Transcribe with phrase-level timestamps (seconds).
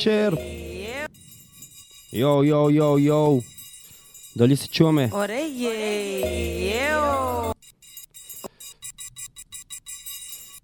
[0.00, 0.38] вечер!
[2.12, 3.42] Йо, йо, йо, йо!
[4.36, 5.10] Дали се чуваме?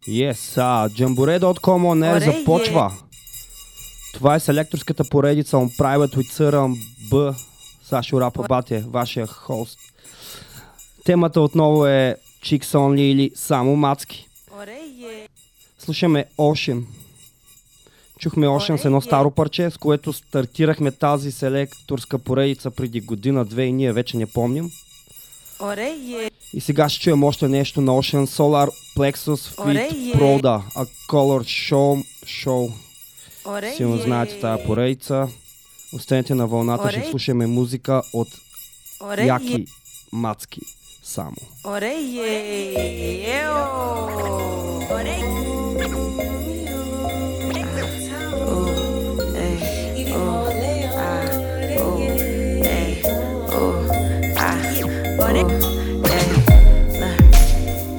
[0.09, 2.93] Yes, а Jamboree.com on air започва.
[4.15, 6.77] Това е селекторската поредица on private with Съръм
[7.11, 7.35] Б.
[7.85, 9.79] Сашо Рапа Бате, вашия хост.
[11.05, 14.29] Темата отново е Chicks Only или само мацки.
[15.79, 16.85] Слушаме Ocean.
[18.19, 19.31] Чухме още с едно старо е.
[19.31, 24.71] парче, с което стартирахме тази селекторска поредица преди година-две и ние вече не помним.
[25.61, 26.31] Орее.
[26.53, 30.19] И сега ще чуем още нещо на Ocean Solar Plexus Fit е.
[30.19, 32.05] Proda, A Color Show.
[32.25, 32.73] Show.
[33.77, 33.99] Силно е.
[33.99, 35.29] знаете тази поредица.
[35.93, 37.01] Останете на вълната, Орее.
[37.01, 38.29] ще слушаме музика от
[39.01, 39.27] Орее.
[39.27, 39.67] Яки
[40.13, 40.61] Мацки
[41.03, 41.37] само.
[41.65, 41.93] Орее!
[42.71, 43.49] Орее!
[44.91, 46.56] Орее!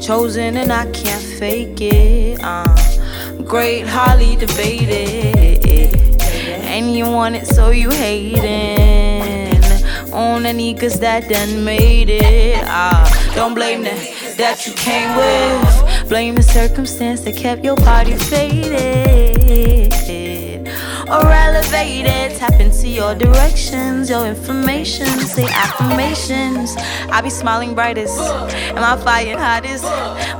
[0.07, 2.39] chosen and I can't fake it.
[2.41, 3.43] Uh.
[3.43, 5.99] Great, highly debated.
[6.63, 9.61] And you want it, so you hating.
[10.13, 12.63] On the niggas that done made it.
[12.65, 13.05] Uh.
[13.35, 13.99] Don't blame that
[14.37, 16.07] that you came with.
[16.07, 19.86] Blame the circumstance that kept your body faded
[21.09, 22.37] or elevated.
[22.37, 26.75] Tap into your directions, your information, say affirmations.
[27.09, 29.83] I be smiling brightest, and my fire hottest.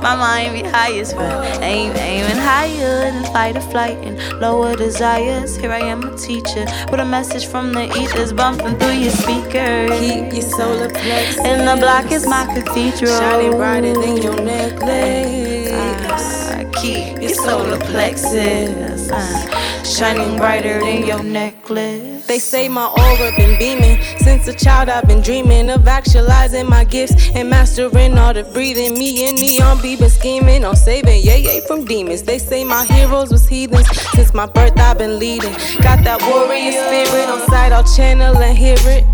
[0.02, 5.56] My mind be highest, but aim aiming higher than fight or flight and lower desires.
[5.56, 9.90] Here I am, a teacher, with a message from the ethers bumping through your speakers.
[9.98, 11.38] Keep your solar plexus.
[11.44, 15.72] And the block is my cathedral, shining brighter than your necklace.
[15.72, 19.10] Uh, keep your solar plexus.
[19.10, 22.26] Uh, shining brighter than your necklace.
[22.26, 24.02] They say my aura been beaming.
[24.18, 28.94] Since a child, I've been dreaming of actualizing my gifts and mastering all the breathing.
[28.94, 32.22] Me and Neon be been scheming on saving yay yay from demons.
[32.22, 33.88] They say my heroes was heathens.
[34.12, 35.52] Since my birth, I've been leading.
[35.82, 39.04] Got that warrior spirit on side, I'll channel and hear it.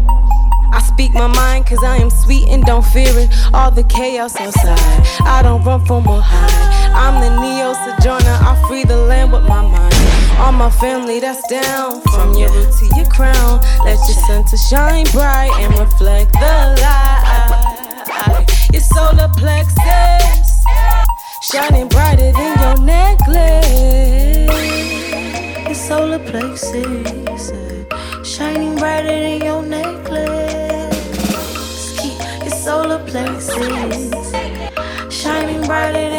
[0.72, 3.30] I speak my mind cause I am sweet and don't fear it.
[3.52, 4.78] All the chaos outside,
[5.24, 6.74] I don't run from or hide.
[6.94, 10.03] I'm the neo sojourner, I free the land with my mind.
[10.38, 13.60] All my family that's down, from your root to your crown.
[13.84, 17.64] Let your sun shine bright and reflect the light.
[18.72, 20.64] Your solar plexus,
[21.42, 24.50] shining brighter than your necklace.
[25.64, 27.52] Your solar plexus,
[28.24, 30.94] shining brighter than your necklace.
[32.42, 34.10] Your solar plexus,
[35.10, 36.13] shining brighter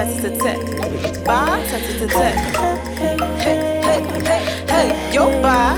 [0.00, 0.32] Bye, tat,
[1.28, 2.34] tat, tat.
[2.96, 5.76] Hey, hey, hey, hey, yo, bye.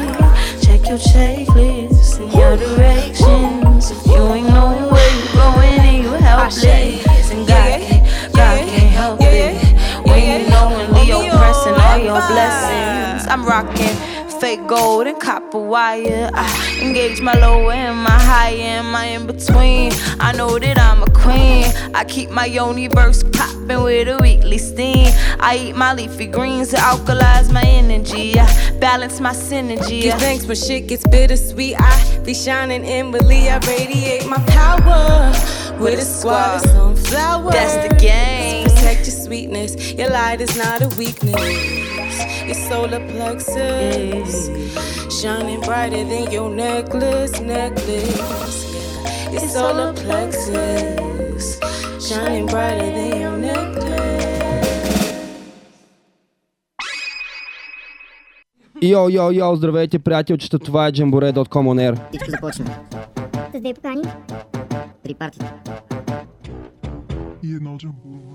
[0.63, 3.91] Check your checklist and your directions.
[3.91, 8.93] If you ain't know where you going and you helpless, and God can't, God can't
[8.93, 9.59] help it.
[10.07, 14.12] When you know when Leo pressing all your blessings, I'm rocking
[14.57, 16.31] gold and copper wire.
[16.33, 19.93] I engage my lower and my higher and my in between.
[20.21, 21.65] I know that I'm a queen.
[21.95, 25.13] I keep my yoni universe popping with a weekly steam.
[25.41, 28.39] I eat my leafy greens to alkalize my energy.
[28.39, 30.03] I balance my synergy.
[30.03, 31.77] Give thanks when shit gets bittersweet.
[31.79, 33.49] I be shining inwardly.
[33.49, 35.31] I radiate my power
[35.81, 37.55] with a squad of sunflowers.
[37.55, 38.65] That's the game.
[38.65, 39.93] Protect your sweetness.
[39.93, 41.92] Your light is not a weakness.
[42.49, 44.33] Your solar plexus
[45.21, 48.61] shining brighter than your necklace, necklace.
[48.75, 49.33] Yeah.
[49.33, 51.47] Your solar plexus
[52.07, 54.13] shining brighter than your necklace.
[58.83, 62.09] Йо, йо, йо, здравейте, приятелчета, това е Jamboree.com on air.
[62.09, 62.79] Всичко започна.
[63.55, 64.03] С две покани.
[65.05, 65.55] Три партията.
[67.43, 68.32] И едно джамбуро.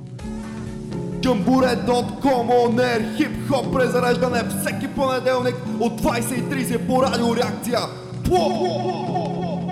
[1.28, 7.80] Джамбуре.com онер хип-хоп презареждане всеки понеделник от 20.30 по радиореакция.
[8.26, 9.68] Пло!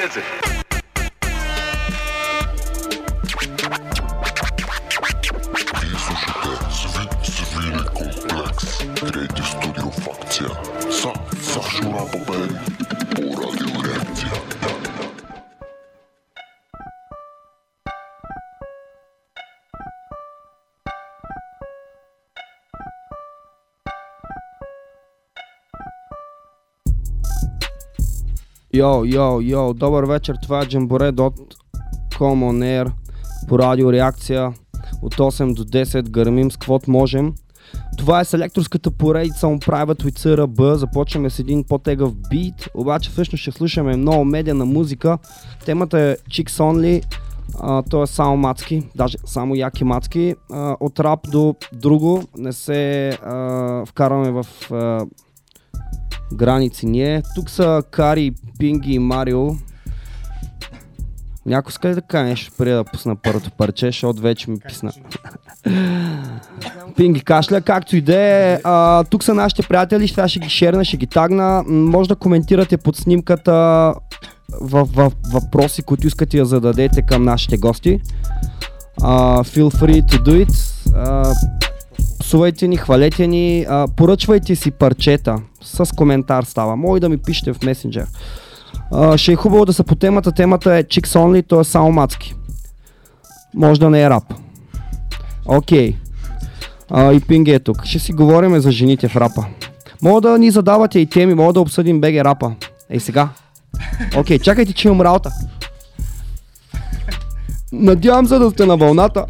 [0.00, 0.24] is it?
[8.94, 10.48] Creative Studio Факция.
[10.90, 12.93] Са, Сашо Рапа.
[28.74, 31.30] Йо, йо, йо, добър вечер, това е Jamboree.com
[32.18, 32.90] on air
[33.48, 34.52] по радио реакция
[35.02, 37.32] от 8 до 10, гърмим с каквото можем.
[37.98, 40.74] Това е селекторската поредица on Private with CRB.
[40.74, 45.18] Започваме с един по-тегъв бит, обаче всъщност ще слушаме много медиана музика.
[45.64, 47.04] Темата е Chicks Only,
[47.60, 50.34] а, то е само мацки, даже само яки мацки.
[50.52, 55.06] А, от рап до друго не се а, вкарваме в а,
[56.32, 57.22] граници ние.
[57.34, 59.50] Тук са Кари, Пинги и Марио.
[61.46, 64.92] Някой иска ли да каже нещо преди да пусна първото парче, защото вече ми писна.
[66.96, 68.58] Пинги кашля, както и да е.
[69.10, 71.64] Тук са нашите приятели, сега ще ги шерна, ще ги тагна.
[71.66, 73.94] Може да коментирате под снимката
[75.32, 78.00] въпроси, които искате да зададете към нашите гости.
[79.02, 80.80] А, feel free to do it.
[80.94, 81.34] А,
[82.24, 85.36] псувайте ни, хвалете ни, а, поръчвайте си парчета.
[85.62, 86.76] С коментар става.
[86.76, 88.06] Може да ми пишете в месенджер.
[88.92, 90.32] А, ще е хубаво да са по темата.
[90.32, 92.34] Темата е Chicks Only, то е само мацки.
[93.54, 94.34] Може да не е рап.
[95.46, 95.96] Окей.
[96.90, 97.84] А, и Пинги е тук.
[97.84, 99.46] Ще си говорим за жените в рапа.
[100.02, 102.54] Мога да ни задавате и теми, мога да обсъдим БГ рапа.
[102.90, 103.28] Ей сега.
[104.16, 105.30] Окей, чакайте, че имам работа.
[107.72, 109.26] Надявам се да сте на вълната.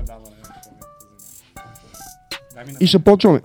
[2.80, 3.40] И ще почваме.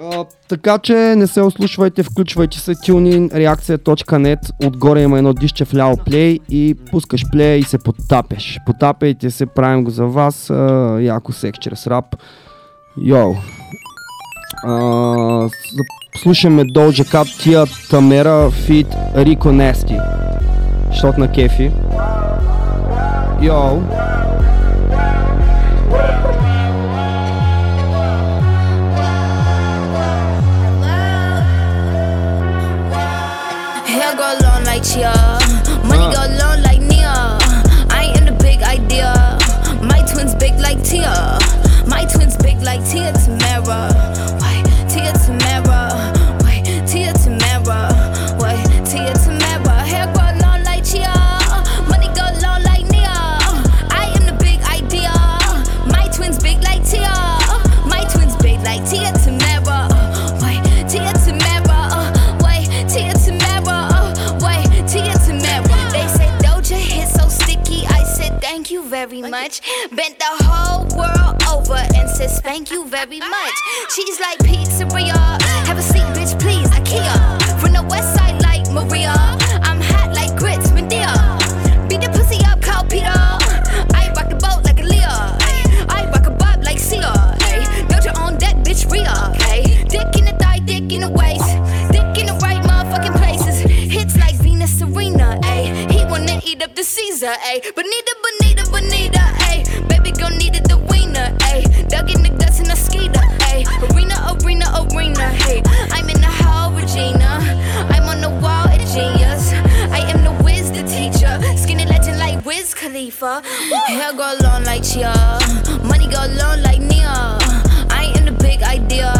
[0.00, 6.38] А, така че не се ослушвайте, включвайте се tuninreakция.net Отгоре има едно дишче вляво плей
[6.48, 8.58] и пускаш плей и се потапяш.
[8.66, 10.50] Потапяйте се, правим го за вас.
[10.50, 12.16] А, яко секс чрез рап.
[12.96, 13.34] Йоу.
[16.16, 18.86] Слушаме Doja Cat, Тия Тамера, фит
[19.16, 19.98] Рико Нести.
[21.00, 21.72] Шот на кефи.
[23.42, 23.82] Йоу.
[34.74, 35.14] Like Chia.
[35.86, 37.38] Money go long like Nia.
[37.90, 39.14] I am the big idea.
[39.80, 41.38] My twins big like Tia.
[41.86, 44.13] My twins big like Tia Tamera.
[68.94, 69.60] Very much.
[69.90, 73.56] Bent the whole world over and says thank you very much.
[73.88, 75.18] She's like pizzeria.
[75.66, 76.68] Have a seat, bitch, please.
[76.68, 77.60] IKEA.
[77.60, 79.12] From the west side like Maria.
[79.66, 81.10] I'm hot like grits, Medea.
[81.88, 83.18] Beat the pussy up, Carl Peter.
[83.98, 85.42] I rock the boat like Aaliyah.
[85.90, 87.12] I rock a bob like Sia.
[87.90, 89.10] Doja on deck, bitch, Rhea.
[89.88, 91.53] Dick in the thigh, dick in the waist.
[96.62, 97.34] Up the Caesar.
[97.42, 99.20] Ay, Bonita, Bonita, Bonita.
[99.50, 101.36] Ay, baby girl needed the wiener.
[101.40, 103.20] Ay, dug in the guts in a skeeter.
[103.50, 105.28] Ay, arena, arena, arena.
[105.44, 107.42] Hey, I'm in the hall, Regina.
[107.90, 109.52] I'm on the wall, a genius.
[109.90, 111.34] I am the whiz, the teacher.
[111.56, 113.42] Skinny legend like Wiz Khalifa.
[113.86, 115.12] Hair go long like Chia.
[115.82, 117.38] Money go long like Nia.
[117.90, 119.12] I am the big idea.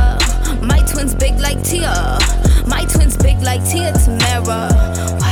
[0.62, 2.19] My twins big like Tia.
[2.67, 5.24] My twins big like Tia Tamera.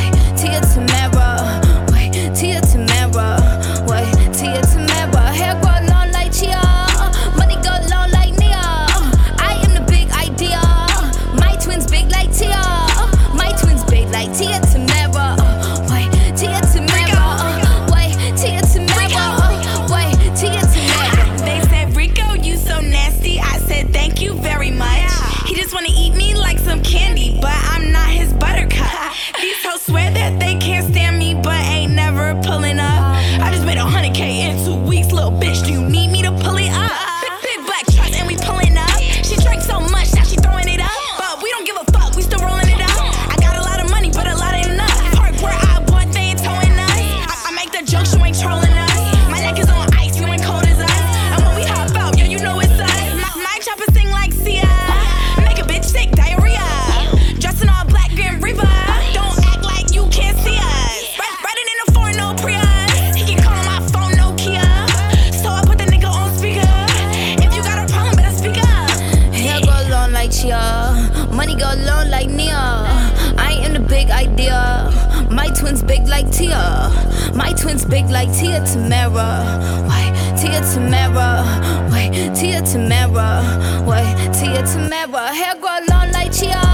[78.11, 79.87] Like Tia Tamera.
[79.87, 80.13] Why?
[80.37, 81.45] Tia Tamera.
[81.91, 82.09] Why?
[82.35, 83.43] Tia Tamera.
[83.87, 84.03] Why?
[84.33, 85.29] Tia Tamera.
[85.35, 86.72] Hair grow long like Chia.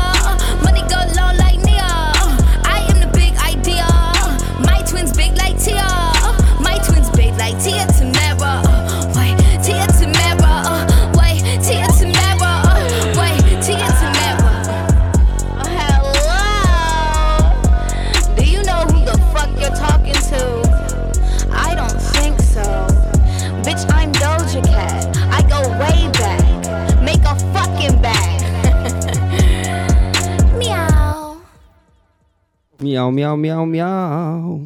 [32.89, 34.61] Мяу, мяу, мяу, мяу.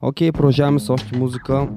[0.00, 1.68] Окей, продължаваме с още музика.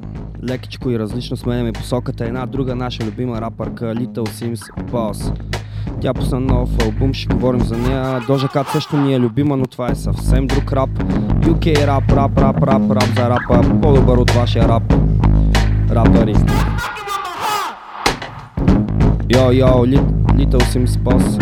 [0.50, 2.26] Лекичко и различно сменяме посоката.
[2.26, 5.34] Една друга наша любима рапърка Little Sims Boss.
[6.02, 8.22] Тя пусна нов албум, ще говорим за нея.
[8.28, 10.90] Дожа Кат също ни е любима, но това е съвсем друг рап.
[11.42, 13.80] UK рап, рап, рап, рап, рап за рапа.
[13.82, 14.94] По-добър от вашия рап.
[15.92, 16.36] Рапъри.
[19.30, 21.42] Йо, йо, Lit- Little Sims Boss.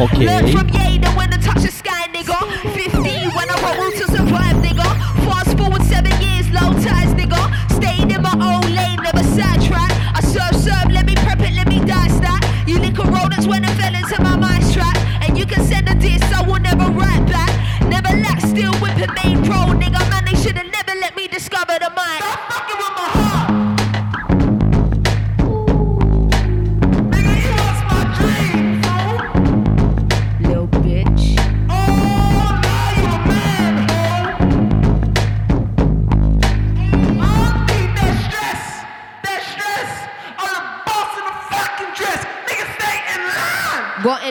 [0.00, 0.24] Okay.
[0.24, 2.32] Learn from Yada when I touch the sky, nigga.
[2.72, 4.88] 50 when I roll to survive, nigga.
[5.28, 7.36] Fast forward seven years, low ties, nigga.
[7.76, 9.92] Stayed in my own lane, never sidetrack.
[10.16, 12.40] I serve, serve, let me prep it, let me dice that.
[12.66, 14.96] You little rodents when I fell into my mind trap.
[15.20, 17.52] And you can send a diss, I will never write back.
[17.84, 20.00] Never lack, still whipping main road, nigga.
[20.08, 20.89] Man, they should've never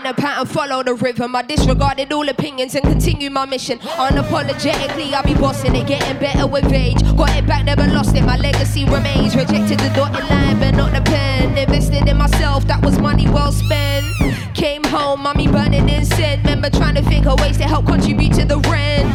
[0.10, 1.36] a pattern, follow the rhythm.
[1.36, 3.78] I disregarded all opinions and continue my mission.
[3.80, 7.02] Unapologetically, I be bossing it, getting better with age.
[7.16, 8.24] Got it back, never lost it.
[8.24, 9.36] My legacy remains.
[9.36, 11.58] Rejected the dotted line, but not the pen.
[11.58, 14.06] Invested in myself, that was money well spent.
[14.56, 16.42] Came home, mommy burning incense.
[16.44, 19.08] Remember trying to think of ways to help contribute to the rent.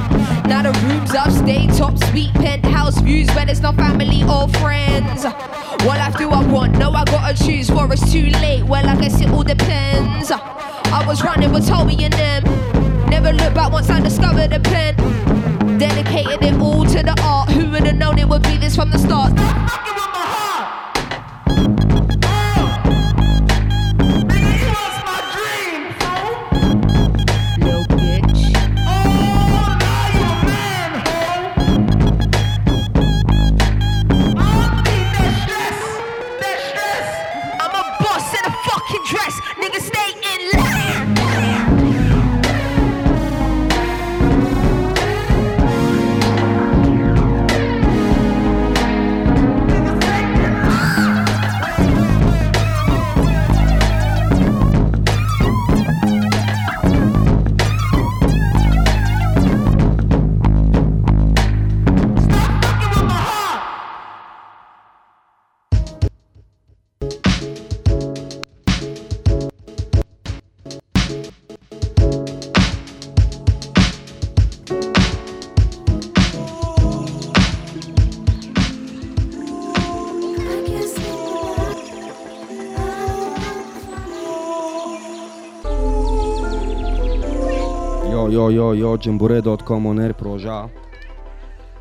[0.47, 5.25] Now the rooms upstate, top suite, penthouse views where there's no family or friends.
[5.25, 6.79] What life do I want?
[6.79, 8.63] No, I gotta choose, for it's too late.
[8.65, 10.31] Well, I guess it all depends.
[10.87, 12.45] I was running with Toby and them.
[13.09, 14.97] Never looked back once I discovered the pen.
[15.79, 17.51] Dedicated it all to the art.
[17.51, 19.33] Who would have known it would be this from the start?
[88.45, 90.69] Йо, йо, йо, Jamboree.com on air продължава.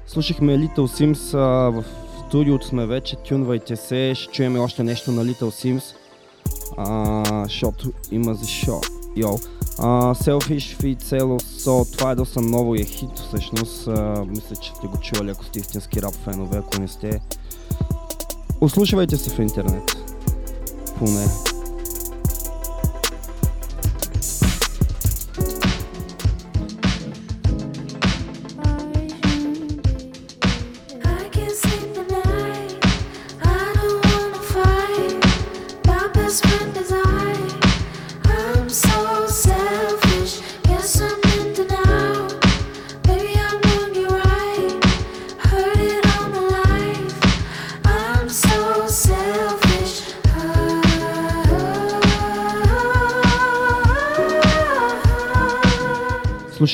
[0.08, 1.84] Слушахме Little Sims, а, в
[2.28, 5.84] студиото сме вече, тюнвайте се, ще чуем още нещо на Little Sims,
[6.78, 8.82] а, защото има защо.
[9.16, 9.30] Йо.
[9.80, 14.56] А, Selfish Feed Cello So, това е доста ново и е хит всъщност, а, мисля,
[14.56, 17.22] че сте го чували, ако сте истински рап фенове, ако не сте.
[18.62, 19.98] Ослушвайте се в интернет.
[21.00, 21.53] Поне.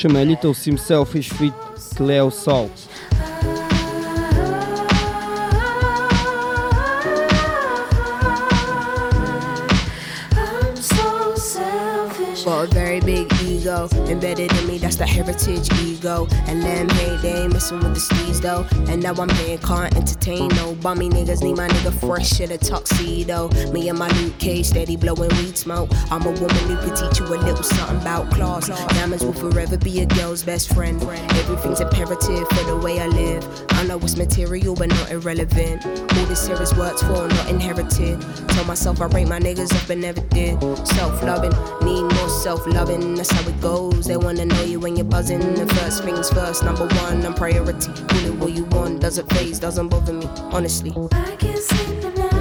[0.00, 1.54] chamalita, o Sim Selfish feat.
[1.94, 2.70] Cleo Sol.
[13.60, 16.26] Ego embedded in me, that's the heritage ego.
[16.46, 18.66] And them hey, they ain't messing with the steez though.
[18.90, 21.42] And now I'm here, can't entertain no bummy niggas.
[21.42, 23.48] Need my nigga fresh in a tuxedo.
[23.72, 25.90] Me and my Luke Cage steady blowing weed smoke.
[26.10, 28.68] I'm a woman who could teach you a little something about class.
[28.94, 31.02] Diamonds will forever be a girl's best friend.
[31.02, 33.46] Everything's imperative for the way I live.
[33.70, 35.84] I know it's material but not irrelevant.
[35.86, 38.20] All this here is worked for, not inherited.
[38.48, 40.60] Told myself I rate my niggas up but never did.
[40.86, 41.52] Self loving,
[41.84, 43.14] need more self loving.
[43.14, 44.06] That's how it goes.
[44.06, 45.40] They wanna know you when you're buzzing.
[45.54, 47.92] The first things first, number one, I'm priority.
[48.08, 50.92] Call it what you want, doesn't phase, doesn't bother me, honestly.
[51.12, 52.39] I can't sleep.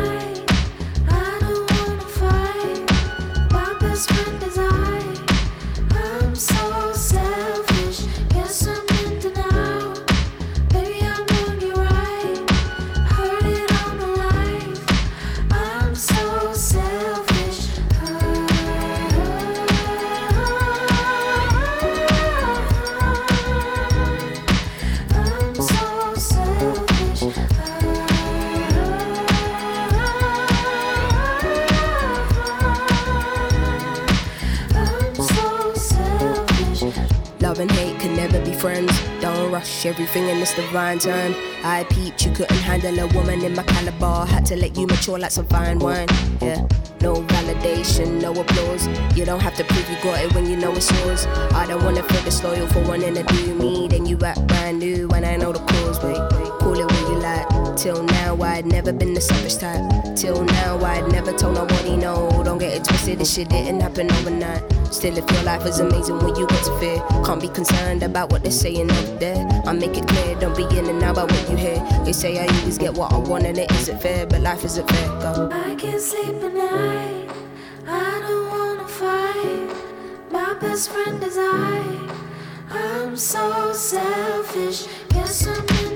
[37.60, 38.92] Love and hate can never be friends.
[39.22, 41.36] Don't rush everything in this divine time.
[41.64, 44.26] I peeped, you couldn't handle a woman in my caliber.
[44.26, 46.08] Had to let you mature like some fine wine.
[46.42, 46.66] Yeah,
[47.02, 48.88] no validation, no applause.
[49.18, 51.26] You don't have to prove you got it when you know it's yours.
[51.54, 53.88] I don't wanna feel disloyal for wanting to do me.
[53.88, 56.02] Then you act brand new when I know the cause.
[56.04, 56.18] Wait,
[56.60, 57.69] call it what you like.
[57.80, 59.80] Till now, I'd never been the selfish type.
[60.14, 62.30] Till now, I'd never told nobody no.
[62.44, 64.62] Don't get it twisted, this shit didn't happen overnight.
[64.94, 68.34] Still, if your life is amazing when you got to fear, can't be concerned about
[68.34, 69.48] what they're saying up there.
[69.66, 71.80] I make it clear, don't be in and out about what you hear.
[72.04, 74.86] They say I always get what I want and it isn't fair, but life isn't
[74.90, 75.08] fair.
[75.22, 75.50] Go.
[75.50, 77.30] I can't sleep at night.
[77.88, 80.30] I don't wanna fight.
[80.30, 82.10] My best friend is I.
[82.72, 84.86] I'm so selfish.
[85.08, 85.89] Guess I'm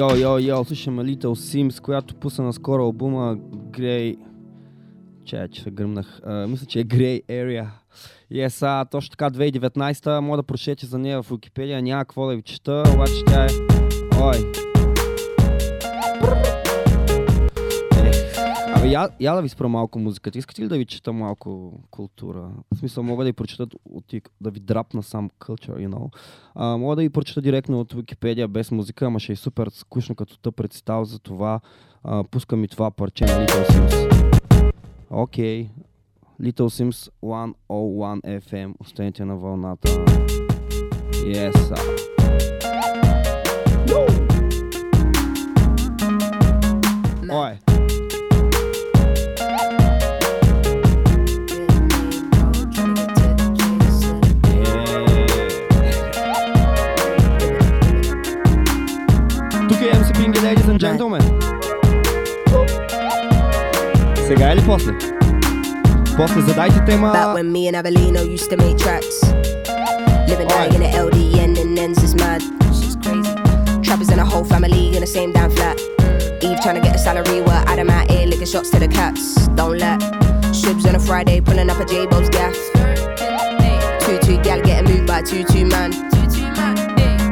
[0.00, 3.36] Йо, йо, йо, слушаме Little Sims, която пусна наскоро албума
[3.70, 4.16] Grey...
[5.24, 6.20] Че, че се гръмнах.
[6.24, 7.66] А, мисля, че е Grey Area.
[8.32, 10.20] Yes, а, точно така, 2019-та.
[10.20, 11.82] Мога да прочете за нея в Википедия.
[11.82, 13.48] Няма какво да ви чета, обаче тя е...
[14.22, 14.69] Ой.
[18.90, 20.38] Я, я да ви спра малко музиката.
[20.38, 22.50] Искате ли да ви чета малко култура?
[22.74, 26.14] В смисъл, мога да ви прочета от, да ви драпна сам culture, you know.
[26.54, 30.14] А, мога да ви прочета директно от Википедия без музика, ама ще е супер скучно
[30.14, 31.60] като тъп представ, за това
[32.04, 34.72] а, пускам и това парче на Little Sims.
[35.10, 35.68] Окей.
[36.40, 38.74] Little Sims 101 FM.
[38.80, 39.88] Останете на вълната.
[41.12, 42.00] Yes, sir.
[47.32, 47.69] Ой.
[60.49, 61.21] ladies and gentlemen.
[64.27, 64.93] Сега или после?
[66.17, 67.13] После задайте тема...
[67.13, 69.23] Back when me and Avelino used to make tracks.
[70.27, 72.41] Living high in the LDN and ends is mad.
[72.77, 73.33] She's crazy.
[73.85, 75.77] Trappers and a whole family in the same damn flat.
[76.41, 79.23] Eve trying to get a salary while Adam out here licking shots to the cats.
[79.59, 79.99] Don't let.
[80.59, 82.57] Shibs on a Friday pulling up a J-Bo's gaff.
[84.03, 85.91] Two two gal getting moved by two two man.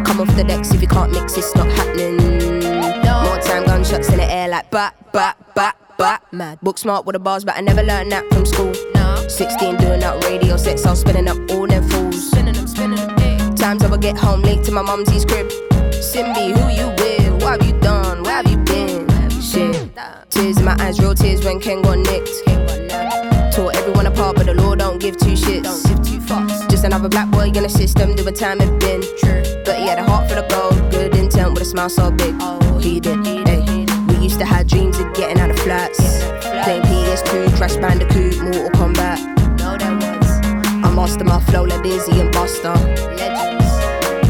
[0.05, 2.46] Come off the decks if you can't mix, it's not happening.
[3.88, 6.22] Gunshots in the air like bat bat bat bat.
[6.31, 6.61] Mad.
[6.61, 8.74] Book smart with the bars, but I never learned that from school.
[9.31, 12.31] 16 doing up radio sets, I was spinning up all them fools.
[12.31, 13.55] Spinning them, spinning them.
[13.55, 15.48] Times I would get home late to my mumsy's crib.
[16.05, 17.42] Simbi, who you with?
[17.42, 18.24] What have you done?
[18.24, 19.09] Where have you been?
[19.40, 19.90] Shit.
[20.29, 22.44] Tears in my eyes, real tears when Ken got nicked.
[23.57, 25.62] Tore everyone apart, but the law don't give two shits.
[25.62, 26.68] Don't give two fucks.
[26.68, 29.01] Just another black boy in the system, doing time it been.
[29.01, 29.42] True.
[29.64, 32.35] But he had a heart for the gold, good intent with a smile so big.
[32.40, 33.27] Oh, he did.
[33.27, 33.38] Hey.
[33.38, 33.47] We used to have
[34.68, 36.22] dreams of getting out of flats.
[36.64, 39.18] Playing PS2, Crash Bandicoot, Mortal Kombat.
[40.85, 42.74] I master my flow like Dizzee and Buster.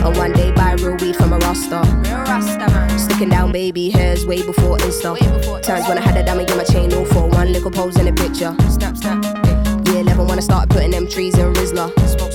[0.05, 1.83] And one day buy real weed from a Rasta.
[2.99, 5.19] Sticking down baby hairs way before Insta.
[5.63, 8.09] Times when I had a dummy in my chain, all for one little pose in
[8.09, 8.55] a picture.
[8.71, 9.25] Snap, snap.
[9.89, 11.93] Year 11 when I started putting them trees in Rizla.
[12.09, 12.29] Smoke.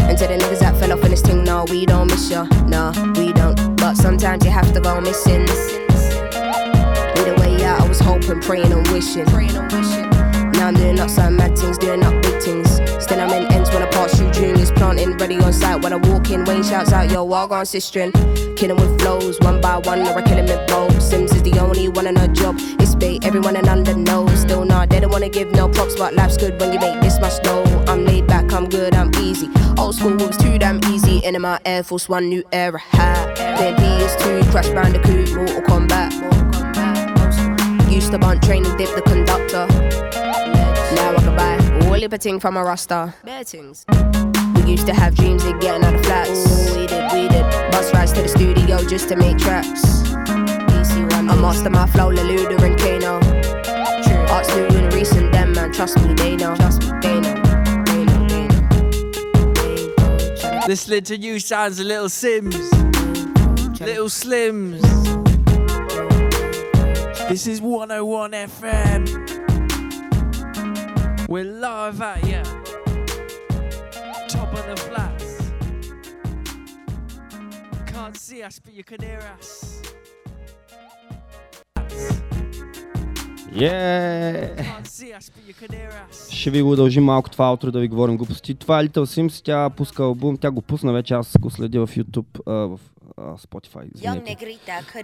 [0.00, 2.44] And to the niggas that fell off in this thing, nah, we don't miss ya.
[2.66, 3.76] Nah, we don't.
[3.76, 5.46] But sometimes you have to go missing.
[7.94, 9.24] Was hoping, praying and wishing.
[9.26, 10.10] Praying and wishing.
[10.54, 12.68] Now I'm doing up some mad things, doing up big things.
[13.00, 15.80] Still I'm in ends when I pass through juniors, planting ready on site.
[15.80, 18.10] When I walk in, Wayne shouts out, yo, walk gone sistering.
[18.56, 20.90] Killing with flows, one by one, or I kill him with both.
[20.94, 22.56] Simz is the only one in a job.
[22.80, 24.40] It's bait, everyone and under knows.
[24.40, 27.20] Still not, they don't wanna give no props, but life's good when you make this
[27.20, 27.62] much dough.
[27.86, 29.48] I'm laid back, I'm good, I'm easy.
[29.78, 31.18] Old school was too damn easy.
[31.18, 33.36] In my Air Force One, new era hat.
[33.36, 36.33] Then PS2, Crash Bandicoot, Mortal Kombat.
[37.94, 39.66] Used to bunt train and dip the conductor.
[40.96, 43.14] Now I can buy all the ting from a Rasta.
[43.24, 46.30] We used to have dreams of getting out of flats.
[46.30, 47.44] Ooh, we did, we did.
[47.70, 50.02] Bus rides to the studio just to make tracks.
[50.26, 53.20] I master my flow, Leluda and Kano.
[54.32, 56.56] Arts new and recent, them man, trust me, they know.
[56.56, 57.40] Trust me, they know.
[60.66, 62.56] Listening to you sounds a little Sims.
[63.80, 64.93] Little Slims.
[67.28, 69.02] This is 101 FM.
[71.26, 72.42] We're live at ya.
[74.28, 75.38] Top of the flats.
[77.86, 79.80] Can't see us, but you can hear us.
[83.52, 84.54] Yeah.
[84.56, 86.30] Can't see us, but you can hear us.
[86.30, 88.54] Ще ви го удължим малко това утро да ви говорим глупости.
[88.54, 91.96] Това е Little Sims, тя пуска албум, тя го пусна вече, аз го следя в
[91.96, 92.80] YouTube, а, в
[93.16, 94.20] а, Spotify, извинете.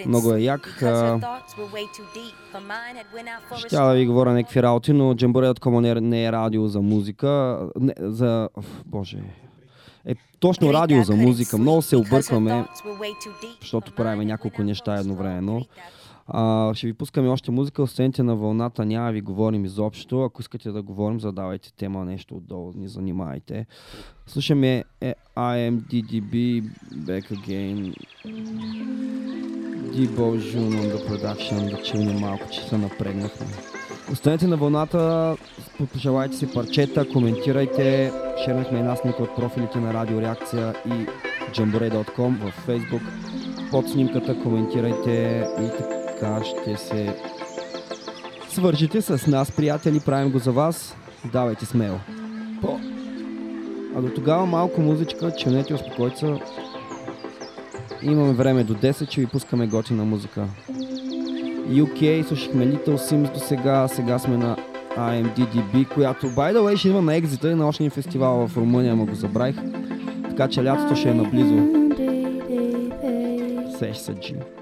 [0.06, 0.68] Много е як.
[3.56, 7.58] Ще да ви говоря някакви работи, но Jamboree.com не, е- не е радио за музика,
[7.80, 8.48] не, за...
[8.86, 9.18] Боже,
[10.06, 11.58] е точно радио за музика.
[11.58, 12.64] Много се объркваме,
[13.60, 15.66] защото правим няколко неща едновременно.
[16.32, 20.22] А, ще ви пускаме още музика, останете на вълната, няма да ви говорим изобщо.
[20.22, 23.66] Ако искате да говорим, задавайте тема, нещо отдолу, ни занимайте.
[24.26, 26.62] Слушаме е, IMDDB,
[26.94, 27.94] Back Again,
[29.94, 33.46] Debo June on the production, да чуем малко, че се напрегнахме.
[34.12, 35.36] Останете на вълната,
[35.92, 38.12] пожелайте си парчета, коментирайте.
[38.44, 41.06] Шернахме една снимка от профилите на Радио Реакция и
[41.54, 43.02] Jamboree.com в Facebook.
[43.70, 45.99] Под снимката коментирайте и така
[46.44, 47.16] ще се
[48.50, 50.00] свържите с нас, приятели.
[50.00, 50.96] Правим го за вас.
[51.32, 51.98] Давайте смело.
[52.62, 52.80] По.
[53.96, 56.34] А до тогава малко музичка, чунете, успокойте се.
[58.02, 60.46] Имаме време до 10, че ви пускаме готина музика.
[61.68, 64.56] UK, слушахме Little Sims до сега, сега сме на
[64.96, 68.56] IMDDB, която, by the way, ще има на екзита и на още един фестивал в
[68.56, 69.56] Румъния, ама го забравих.
[70.30, 71.54] Така че лятото ще е наблизо.
[73.78, 74.59] Сеш се, G.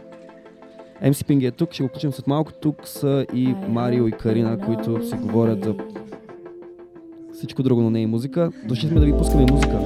[1.05, 2.53] MC Ping е тук, ще го включим след малко.
[2.53, 5.75] Тук са и Марио и Карина, които си говорят за
[7.33, 8.51] всичко друго, но не и музика.
[8.65, 9.79] Дошли сме да ви пускаме музика.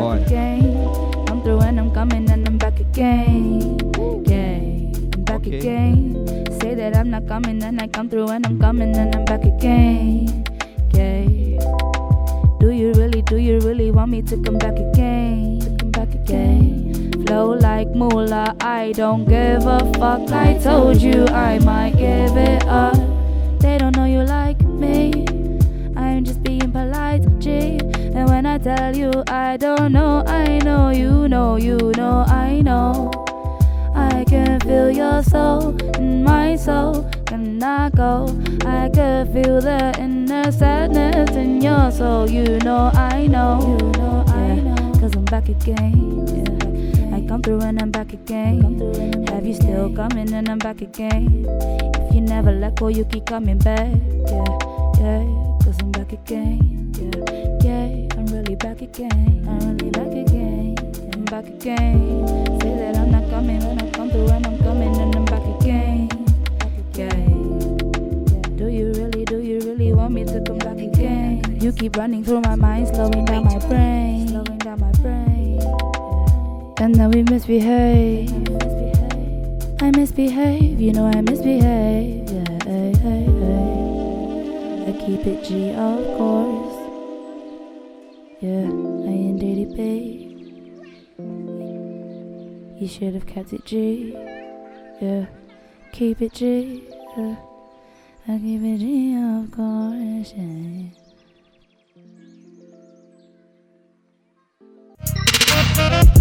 [0.00, 0.18] Ой.
[1.28, 3.60] I'm through and I'm coming and I'm back again.
[4.32, 4.58] Yeah,
[5.16, 5.58] I'm back Okay.
[5.58, 5.96] again.
[6.60, 9.44] Say that I'm not coming and I come through and I'm coming and I'm back
[9.54, 10.44] again.
[10.96, 11.24] Yeah.
[12.60, 15.60] Do you really, do you really want me to come back again?
[15.64, 16.85] To come back again.
[17.26, 20.30] Flow like moolah, I don't give a fuck.
[20.30, 22.96] I told you I might give it up.
[23.58, 25.26] They don't know you like me.
[25.96, 27.78] I'm just being polite, G.
[28.14, 32.60] And when I tell you I don't know, I know you know, you know, I
[32.60, 33.10] know.
[33.92, 37.10] I can feel your soul in my soul.
[37.26, 38.26] Can I go?
[38.64, 42.30] I can feel the inner sadness in your soul.
[42.30, 43.78] You know, I know.
[43.80, 44.92] You know, I know.
[45.00, 46.26] Cause I'm back again.
[46.28, 46.55] Yeah.
[47.36, 48.62] Come through and I'm back again.
[49.28, 51.44] Have you still coming and I'm back again?
[52.00, 53.92] If you never let go, you keep coming back.
[54.24, 54.56] Yeah,
[54.96, 55.20] yeah.
[55.60, 56.94] Cause I'm back again.
[56.96, 58.16] Yeah, yeah.
[58.16, 59.44] I'm really back again.
[59.46, 60.76] I'm really back again.
[61.12, 62.26] I'm back again.
[62.62, 65.44] Say that I'm not coming when I come through and I'm coming and I'm back
[65.60, 66.08] again.
[66.94, 67.10] Yeah.
[68.56, 71.58] Do you really, do you really want me to come back again?
[71.60, 74.15] You keep running through my mind, slowing down my brain.
[76.78, 78.30] And then we misbehave.
[79.80, 82.30] I misbehave, you know I misbehave.
[82.30, 84.86] Yeah, hey, hey, hey.
[84.88, 86.76] I keep it G, of course.
[88.40, 90.26] Yeah, I indeed it pay.
[92.78, 94.12] You should have kept it G.
[95.00, 95.26] Yeah,
[95.92, 96.84] keep it G.
[97.16, 97.36] Yeah,
[98.28, 100.34] I keep it G, of course.
[105.96, 106.12] Yeah.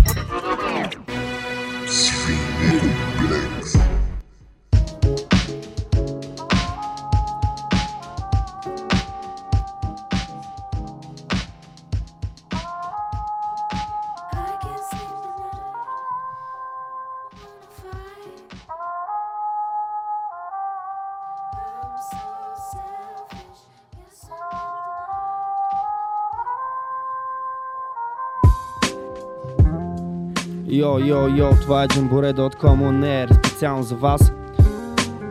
[30.86, 34.32] Йо, йо, йо, това е Jamboree.com on air, специално за вас.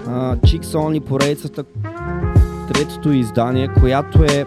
[0.06, 1.64] Uh, Chicks Only поредицата,
[2.72, 4.46] третото издание, която е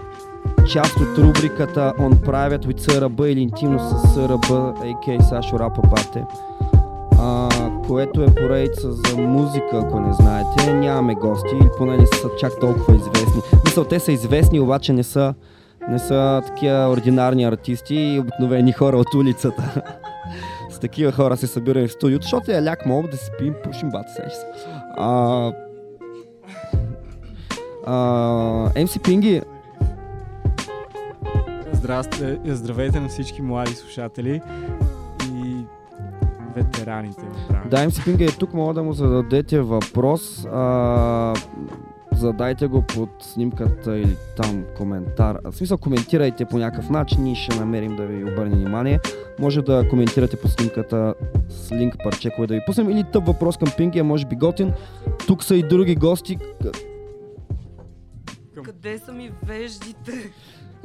[0.67, 4.49] част от рубриката On Private with СРБ или интимно с СРБ,
[4.83, 5.21] a.k.a.
[5.21, 6.25] Сашо Рапа Бате.
[7.13, 10.73] Uh, което е поредица за музика, ако не знаете.
[10.73, 13.41] Нямаме гости, или поне не са чак толкова известни.
[13.65, 15.33] Мисъл, те са известни, обаче не са,
[15.89, 19.81] не са такива ординарни артисти и обикновени хора от улицата.
[20.77, 23.89] с такива хора се събираме в студиото, защото е ляк мога да си пием, пушим
[23.89, 24.45] бата сеш се.
[24.97, 25.51] А,
[27.85, 27.93] а,
[28.69, 29.41] MC Пинги,
[31.73, 34.41] Здрасте, здравейте на всички млади слушатели.
[35.33, 35.55] И
[36.55, 37.21] ветераните.
[37.69, 40.45] Да, MC Пинга е тук, мога да му зададете въпрос.
[40.45, 41.33] А,
[42.17, 45.37] задайте го под снимката или там коментар.
[45.43, 48.99] В смисъл, коментирайте по някакъв начин, ние ще намерим да ви обърнем внимание.
[49.39, 51.13] Може да коментирате по снимката
[51.49, 52.89] с линк парче, кое да ви пуснем.
[52.89, 54.73] Или тъп въпрос към Пинги, е може би готин.
[55.27, 56.37] Тук са и други гости.
[58.63, 60.31] Къде са ми веждите?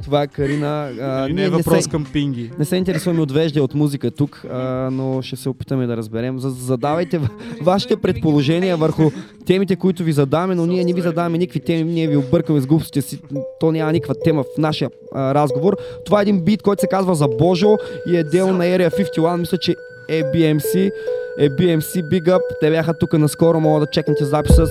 [0.03, 0.91] Това е Карина.
[1.01, 2.51] А, не е въпрос се, към Пинги.
[2.59, 4.57] не се интересуваме от вежди от музика тук, а,
[4.91, 6.39] но ще се опитаме да разберем.
[6.39, 7.19] За- Задавайте
[7.61, 9.11] вашите предположения върху
[9.45, 12.65] темите, които ви задаваме, но ние не ви задаваме никакви теми, ние ви объркаме с
[12.65, 13.19] глупостите си.
[13.59, 15.75] То няма никаква тема в нашия а, разговор.
[16.05, 19.37] Това е един бит, който се казва за Божо и е дел на Area 51.
[19.37, 19.75] Мисля, че
[20.09, 20.91] е BMC.
[21.39, 22.41] Е BMC, Big Up.
[22.61, 24.65] Те бяха тук наскоро, мога да чекнете записа.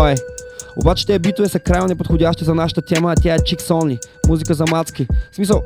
[0.00, 0.14] Ой.
[0.76, 3.98] Обаче тези битове са крайно неподходящи за нашата тема, а тя е Chicks Only.
[4.28, 5.06] Музика за мацки.
[5.32, 5.62] В смисъл,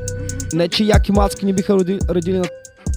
[0.53, 2.45] не че яки мацки не биха роди, родили на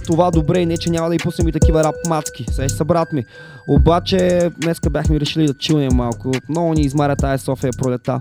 [0.06, 2.46] това добре и не че няма да и пуснем и такива рап мацки.
[2.50, 3.24] Сега са брат ми.
[3.66, 6.32] Обаче днеска бяхме решили да чилнем малко.
[6.48, 8.20] Много ни измаря тая София пролета.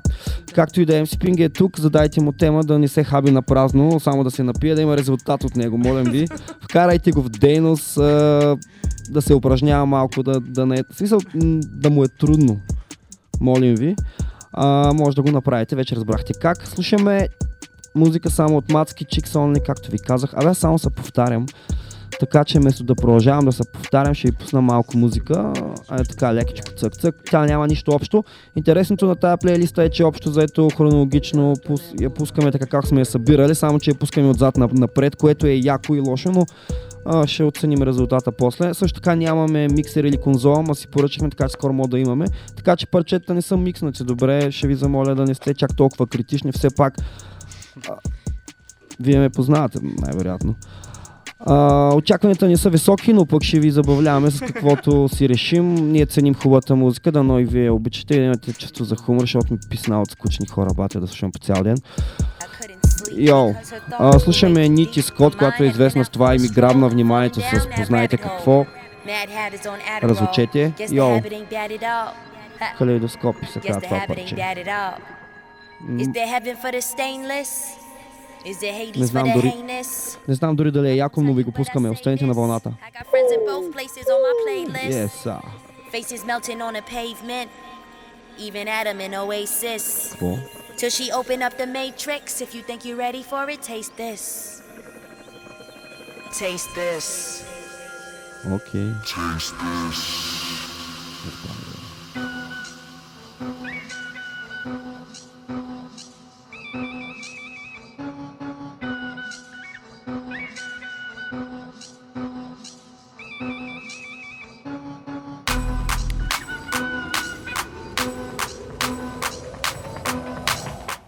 [0.53, 3.31] Както и да е, MC Ping е тук, задайте му тема да не се хаби
[3.31, 6.27] на празно, само да се напие, да има резултат от него, молим ви.
[6.61, 7.95] Вкарайте го в дейност,
[9.09, 10.83] да се упражнява малко, да, да не е...
[10.93, 11.19] Смисъл,
[11.65, 12.59] да му е трудно.
[13.41, 13.95] Молим ви.
[14.53, 16.67] А, може да го направите, вече разбрахте как.
[16.67, 17.27] Слушаме
[17.95, 20.33] музика само от Мацки, Chicks Only, както ви казах.
[20.33, 21.45] Абе, само се повтарям.
[22.19, 25.53] Така че вместо да продължавам да се повтарям, ще ви пусна малко музика.
[25.89, 27.15] А е така лекичко цък-цък.
[27.31, 28.23] Тя няма нищо общо.
[28.55, 32.99] Интересното на тази плейлиста е, че общо заето хронологично пус, я пускаме така как сме
[32.99, 36.45] я събирали, само че я пускаме отзад нап- напред, което е яко и лошо, но
[37.07, 38.73] а, ще оценим резултата после.
[38.73, 42.25] Също така нямаме миксер или конзола, ма си поръчахме, така че скоро мога да имаме.
[42.55, 46.07] Така че парчета не са микснати добре, ще ви замоля да не сте чак толкова
[46.07, 46.93] критични, все пак
[47.89, 47.93] а,
[48.99, 50.55] вие ме познавате, най-вероятно.
[51.39, 55.91] А, очакванията ни са високи, но пък ще ви забавляваме с каквото си решим.
[55.91, 59.53] Ние ценим хубавата музика, дано и вие обичате и да имате чувство за хумор, защото
[59.53, 61.77] ми писна от скучни хора, батя да слушам по цял ден.
[63.17, 63.53] Йоу,
[63.91, 68.17] а, слушаме Нити Скот, която е известна с това и ми грабна вниманието с познайте
[68.17, 68.65] какво.
[70.03, 70.73] Разучете.
[70.91, 71.19] Йоу,
[72.77, 74.35] калейдоскопи се казва това парче.
[78.99, 79.53] Не знам дори,
[80.27, 81.89] не знам дори дали е яко, но ви го пускаме.
[81.89, 82.71] Останете на вълната.
[84.89, 85.39] Yes, sir.
[85.93, 87.49] Faces melting on the pavement.
[88.39, 90.11] Even Adam in Oasis.
[90.11, 90.37] Какво?
[90.77, 92.39] till she open up the matrix.
[92.41, 94.61] If you think you're ready for it, taste this.
[96.37, 97.43] Taste this.
[98.45, 98.93] Okay.
[99.05, 100.36] Taste this.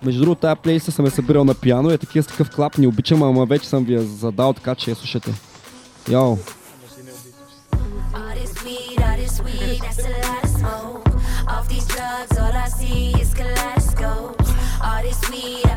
[0.09, 2.87] Между другото, тази плейса съм я събирал на пиано, е такива с такъв клап, не
[2.87, 5.33] обичам, ама вече съм ви я задал, така че я слушате.
[6.11, 6.37] Йоу.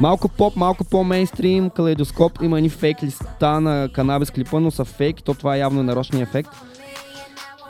[0.01, 5.23] Малко поп, малко по-мейнстрим, калейдоскоп, има едни фейк листа на канабис клипа, но са фейк,
[5.25, 6.51] то това е явно нарочния ефект.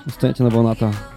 [0.08, 1.12] Останете на вълната.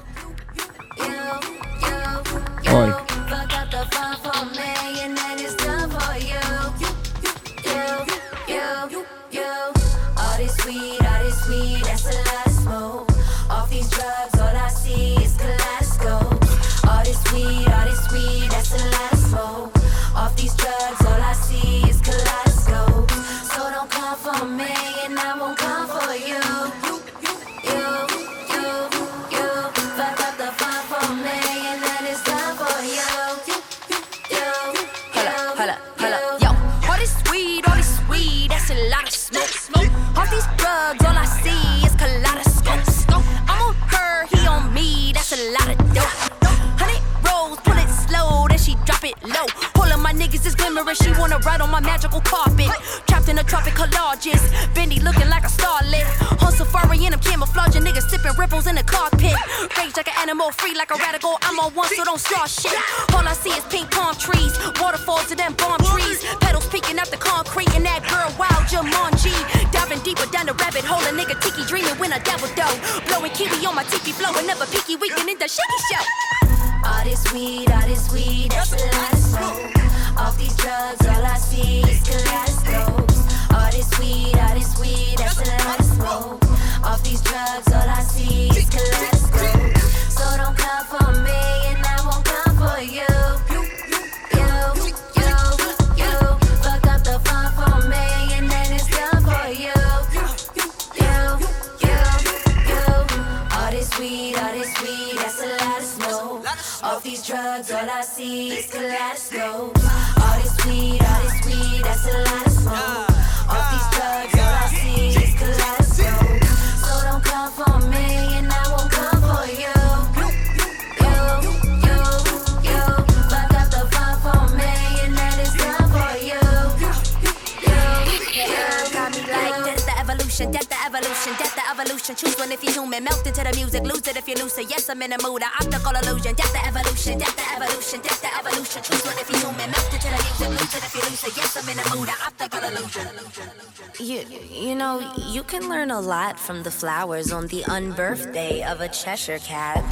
[146.46, 149.84] From the flowers on the unbirthday of a Cheshire cat.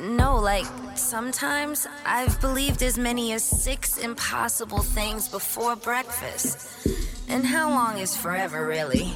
[0.00, 0.64] No, like,
[0.94, 6.88] sometimes I've believed as many as six impossible things before breakfast.
[7.28, 9.12] And how long is forever, really?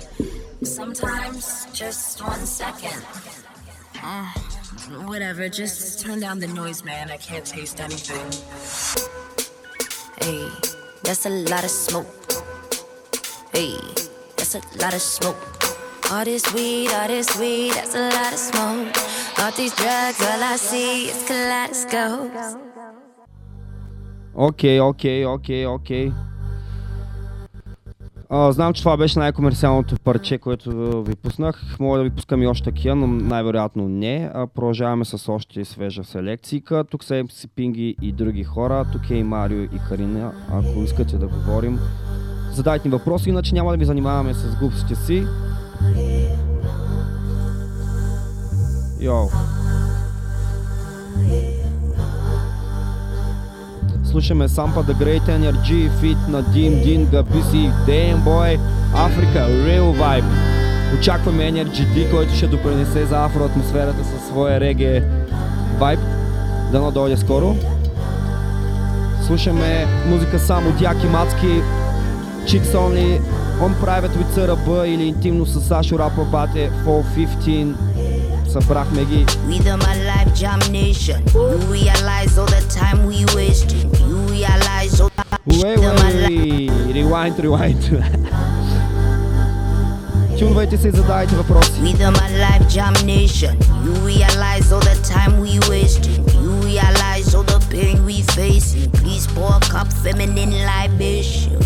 [0.62, 3.02] Sometimes just one second.
[4.02, 4.26] Uh,
[5.06, 7.10] whatever, just turn down the noise, man.
[7.10, 8.26] I can't taste anything.
[10.20, 10.46] Hey,
[11.02, 12.06] that's a lot of smoke.
[13.52, 13.78] Hey,
[14.36, 15.53] that's a lot of smoke.
[16.14, 18.96] All this weed, all this weed, that's a lot of smoke.
[19.40, 22.30] All these drugs, all I see is kaleidoscope.
[24.34, 26.12] Окей, окей, окей, окей.
[28.50, 31.76] Знам, че това беше най-комерциалното парче, което ви пуснах.
[31.80, 34.30] Мога да ви пускам и още такива, но най-вероятно не.
[34.34, 36.84] А, продължаваме с още свежа селекция.
[36.90, 38.84] Тук са MC Пинги и други хора.
[38.92, 40.32] Тук е и Марио и Карина.
[40.52, 41.78] Ако искате да говорим,
[42.52, 45.26] задайте ни въпроси, иначе няма да ви занимаваме с глупостите си.
[49.04, 49.30] Йоу.
[54.10, 58.58] Слушаме Сампа The Great Energy, Fit на Дим, Дин, Габиси, Дейм Бой,
[58.94, 60.24] Африка, Real Vibe.
[60.98, 65.02] Очакваме Energy D, който ще допринесе за афроатмосферата със своя реге
[65.78, 66.00] вайб.
[66.72, 67.56] Дано дойде скоро.
[69.26, 71.62] Слушаме музика само от Яки Мацки,
[72.44, 73.20] Chicks Only,
[73.60, 77.93] On Private with ЦРБ или интимно с Сашо Рапабате, 15.
[78.54, 79.26] Sabrak Miggy.
[79.48, 81.20] Rhythm alive, jam nation.
[81.34, 83.82] You realize all the time we wasted.
[83.98, 86.70] You realize all the wait.
[86.94, 87.82] Rewind, rewind.
[90.38, 91.68] Тюнвайтесь и задайте вопрос.
[91.80, 93.58] Rhythm alive, jam nation.
[93.84, 96.24] You realize all the time we wasting.
[96.40, 98.88] You realize all the pain we facing.
[98.92, 101.58] Please pour a cup, feminine libation.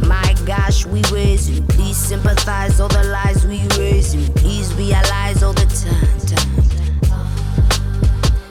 [0.00, 1.66] My gosh, we raising.
[1.68, 4.32] Please sympathize all the lies we raising.
[4.34, 6.18] Please realize all the time.
[6.26, 6.66] time.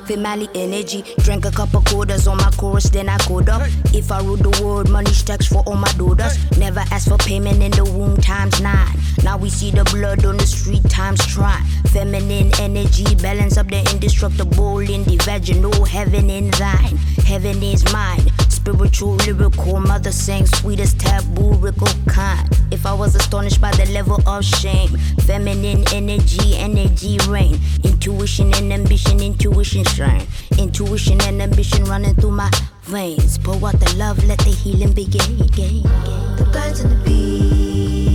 [0.05, 3.63] Family energy, drank a couple quarters on my chorus, then I code up.
[3.85, 6.37] If I rule the world, money stacks for all my daughters.
[6.59, 8.95] Never ask for payment in the womb times nine.
[9.23, 11.65] Now we see the blood on the street times trying.
[11.87, 15.85] Feminine energy, balance up the indestructible in the vaginal.
[15.85, 18.31] Heaven in thine, heaven is mine.
[18.65, 22.49] Spiritual, lyrical, mother sang sweetest taboo, rickle kind.
[22.71, 24.89] If I was astonished by the level of shame,
[25.21, 27.59] feminine energy, energy reign.
[27.83, 30.25] Intuition and ambition, intuition shine.
[30.57, 32.49] Intuition and ambition running through my
[32.81, 33.37] veins.
[33.37, 35.37] Pour out the love, let the healing begin.
[35.37, 38.14] The birds and the bees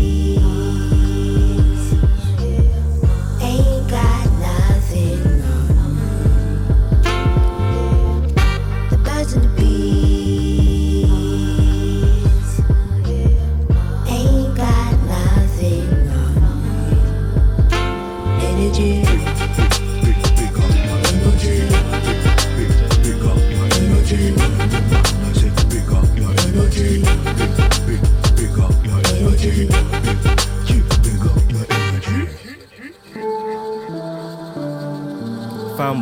[35.83, 35.95] I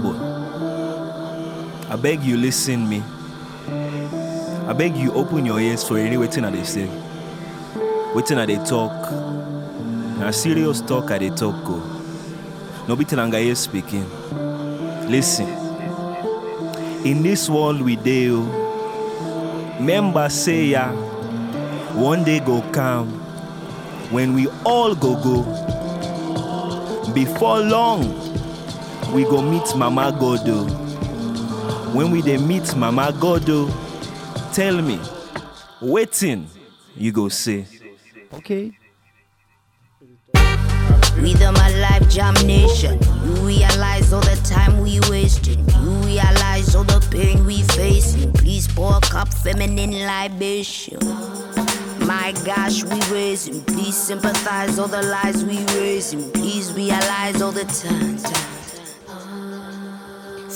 [2.02, 3.00] beg you listen me.
[4.66, 6.90] I beg you open your ears for any waiting I they say.
[8.12, 8.90] Waiting I they talk.
[10.18, 11.80] Now serious talk I they talk go.
[12.88, 14.04] No beating anga here speaking.
[15.08, 15.46] Listen.
[17.06, 20.90] In this world we deal, oh, members say ya,
[21.94, 23.08] one day go come
[24.10, 25.44] when we all go go.
[27.14, 28.27] Before long,
[29.12, 30.66] we go meet Mama Godo.
[30.68, 31.90] Oh.
[31.94, 35.00] When we dey meet Mama Godo, oh, tell me,
[35.80, 36.48] waiting
[36.96, 37.66] you go say.
[38.34, 38.72] Okay.
[41.16, 42.98] Rhythm a my life jam nation.
[43.24, 45.58] You realize all the time we wasting.
[45.82, 48.32] You realize all the pain we facing.
[48.34, 50.98] Please pour a cup feminine libation.
[52.06, 53.62] My gosh, we raising.
[53.64, 56.30] Please sympathize all the lies we raising.
[56.32, 58.22] Please realize all the times.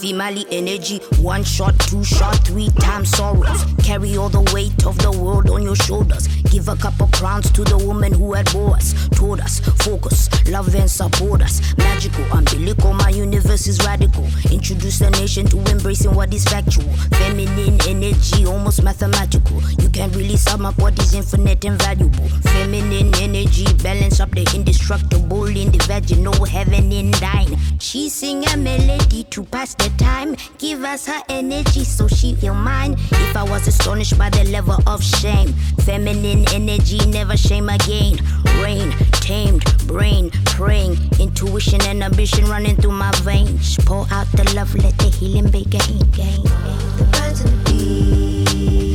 [0.03, 3.64] Female energy, one shot, two shot, three times sorrows.
[3.84, 6.26] Carry all the weight of the world on your shoulders.
[6.50, 9.09] Give a couple crowns to the woman who had bore us.
[9.11, 11.61] Told us, focus, love and support us.
[11.78, 14.26] Magical, umbilical, my universe is radical.
[14.50, 16.92] Introduce the nation to embracing what is factual.
[17.22, 19.62] Feminine energy, almost mathematical.
[19.78, 22.28] You can't really sum up what is infinite and valuable.
[22.50, 27.57] Feminine energy, balance up the indestructible in the vaginal heaven in thine.
[27.78, 30.36] She sing a melody to pass the time.
[30.59, 32.95] Give us her energy so she feel mine.
[33.11, 35.53] If I was astonished by the level of shame,
[35.84, 38.18] feminine energy never shame again.
[38.62, 38.90] Rain,
[39.20, 43.76] tamed, brain, praying, intuition and ambition running through my veins.
[43.84, 45.99] Pour out the love, let the healing begin.
[46.97, 48.91] The birds and the bees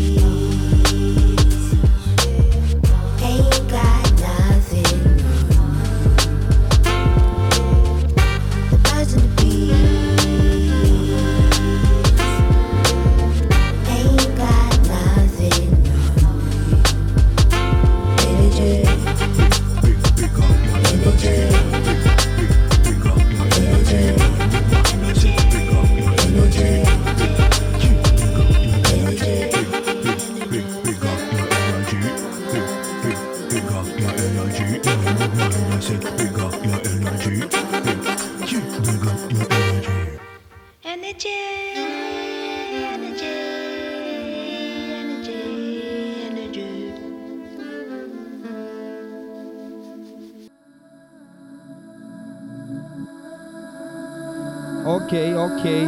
[55.07, 55.87] Окей, окей.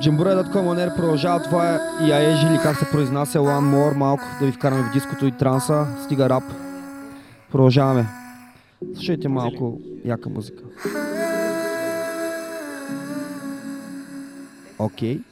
[0.00, 4.52] Джамбуре.com Онер продължава това е Яежи или как се произнася One More малко да ви
[4.52, 5.86] вкараме в диското и транса.
[6.04, 6.44] Стига рап.
[7.50, 8.06] Продължаваме.
[8.94, 10.62] Слушайте малко яка музика.
[14.78, 15.14] Окей.
[15.14, 15.31] 한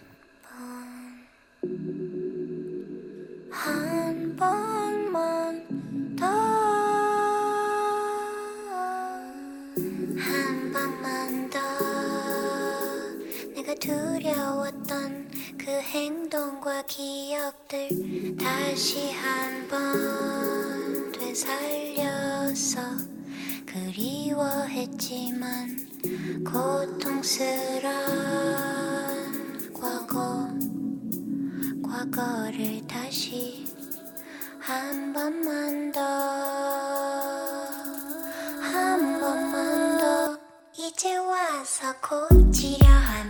[13.80, 17.88] 두려웠던 그 행동과 기억들
[18.36, 22.82] 다시 한번 되살렸어.
[23.66, 25.24] 그리워했지만
[26.44, 27.90] 고통스런
[29.72, 30.48] 과거.
[31.82, 33.64] 과거를 다시
[34.58, 36.00] 한 번만 더,
[38.60, 40.38] 한 번만 더.
[40.76, 43.29] 이제 와서 고치려 하면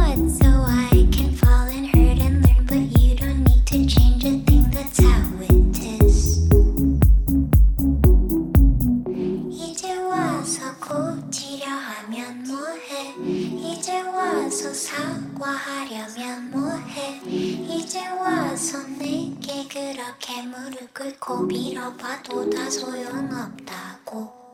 [15.50, 17.20] 사과하려면 뭐해?
[17.24, 24.46] 이제 와서 내게 그렇게 무릎 꿇고 빌어봐도 다 소용없다고.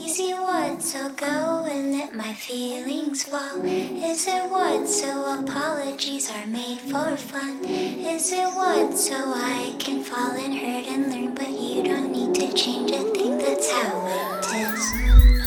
[0.00, 3.62] Is it what so go and let my feelings fall?
[3.64, 7.64] Is it what so apologies are made for fun?
[7.64, 12.34] Is it what so I can fall and hurt and learn, but you don't need
[12.36, 13.38] to change a thing?
[13.38, 15.39] That's how it is.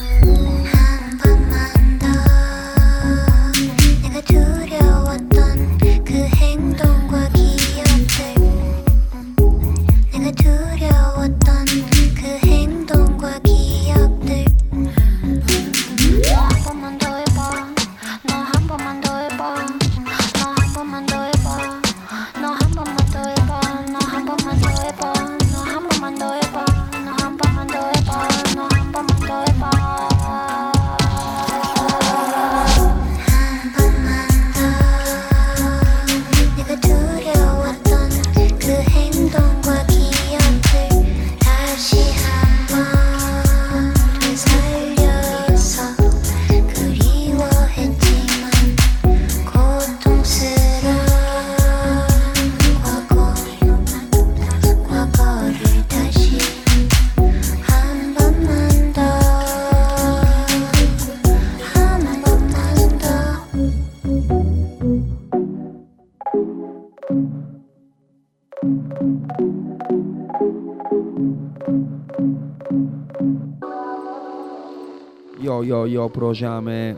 [76.15, 76.97] prožáme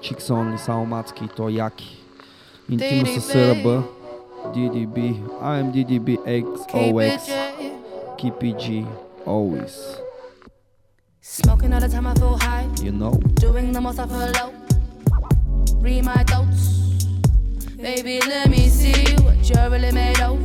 [0.00, 1.74] Chickson Saumacky, to jak
[2.70, 3.66] intimu sa SRB,
[4.54, 4.96] DDB,
[5.42, 7.34] I'm DDB XOX,
[8.16, 8.86] KPG,
[9.26, 9.98] always.
[11.20, 12.68] Smoking all the time, I feel high.
[12.78, 13.18] You know.
[13.42, 14.52] Doing the most, I feel low.
[15.80, 16.84] Read my thoughts.
[17.80, 20.38] Baby, let me see what you're really made of.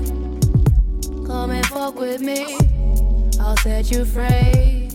[1.28, 2.57] Come and fuck with me.
[3.39, 4.89] I'll set you free.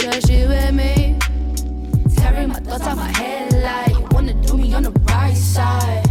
[0.00, 1.16] Touch you with me.
[2.36, 6.04] Tearing my thoughts out my head like you wanna do me on the right side.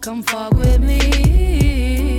[0.00, 2.18] Come fuck with me.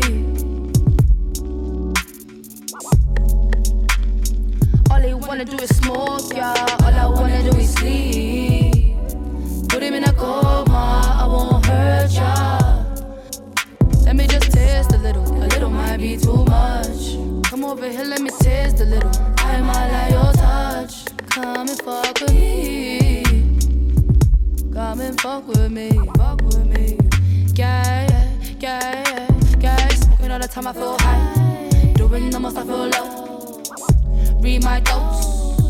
[4.90, 6.54] All they wanna do is smoke, yeah.
[6.86, 8.96] All I wanna do is sleep.
[9.68, 12.86] Put him in a coma, I won't hurt ya.
[14.06, 17.18] Let me just taste a little, a little might be too much.
[17.50, 19.12] Come over here, let me taste a little.
[19.40, 21.04] I might like your touch.
[21.30, 23.13] Come and fuck with me.
[24.74, 26.98] Come and fuck with me, fuck with me.
[27.54, 28.08] Yeah,
[28.60, 29.24] yeah,
[29.60, 29.88] yeah.
[29.90, 31.94] Smoking all the time, I feel high.
[31.94, 33.62] Doing the most, I feel low.
[34.42, 35.62] Read my thoughts.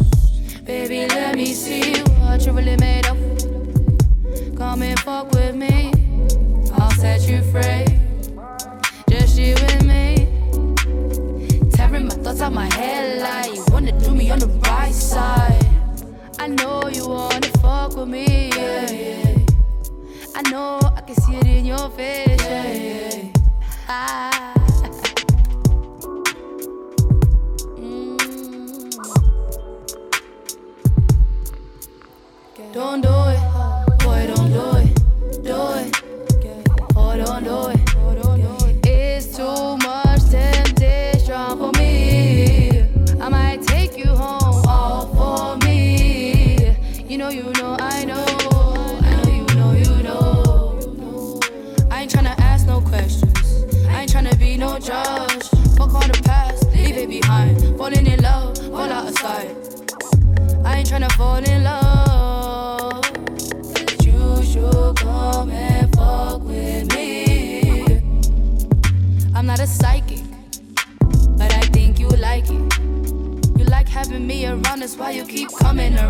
[0.61, 3.17] Baby, let me see what you really made of.
[4.55, 5.91] Come and fuck with me.
[6.75, 7.85] I'll set you free.
[9.09, 10.27] Just you and me.
[11.71, 15.61] Tearing my thoughts out my head like you wanna do me on the right side.
[16.39, 17.52] I know you wanna
[17.93, 18.49] fuck with me.
[18.49, 19.37] Yeah, yeah.
[20.35, 22.41] I know I can see it in your face.
[22.41, 23.31] Yeah, yeah.
[23.87, 24.39] Ah.
[32.71, 33.22] Don't do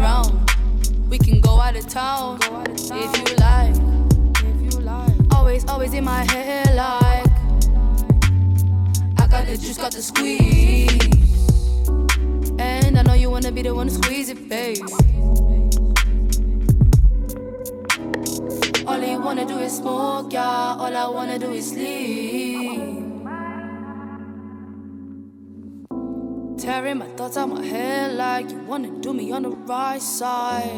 [0.03, 0.51] around.
[1.09, 3.75] We can go out of town if you like.
[5.31, 7.27] Always, always in my head, like
[9.17, 10.89] I got the juice, got the squeeze.
[12.59, 14.85] And I know you wanna be the one to squeeze it, babe.
[18.85, 20.75] All you wanna do is smoke, yeah.
[20.79, 22.52] All I wanna do is sleep.
[27.23, 30.69] thoughts out my head like you wanna do me on the right side.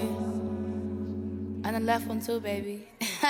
[1.63, 2.87] And the left one too, baby.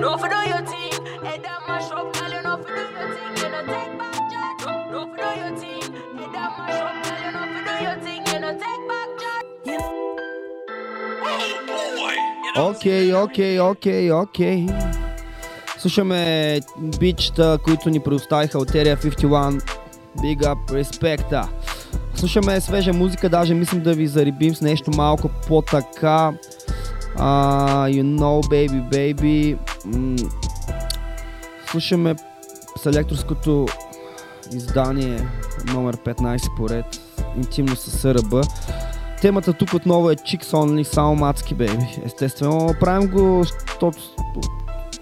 [0.00, 2.16] No for your that mash up.
[2.16, 4.56] You for your you take back jack.
[4.90, 5.52] No for your
[6.32, 6.96] that mash up.
[6.96, 7.96] You for your
[8.40, 9.44] you take back jack.
[12.56, 15.05] Okay, okay, okay, okay.
[15.86, 16.60] Слушаме
[16.98, 19.62] бичта, които ни предоставиха от Area 51.
[20.18, 21.48] Big up, респекта.
[22.14, 26.32] Слушаме свежа музика, даже мислим да ви зарибим с нещо малко по-така.
[27.18, 29.58] Uh, you know, baby, baby.
[29.94, 30.30] М-
[31.70, 32.14] слушаме
[32.82, 33.66] селекторското
[34.52, 35.28] издание
[35.74, 36.86] номер 15 поред.
[37.36, 38.40] Интимно с СРБ.
[39.20, 42.00] Темата тук отново е Chicks Only, само мацки, бейби.
[42.04, 43.92] Естествено, правим го, защото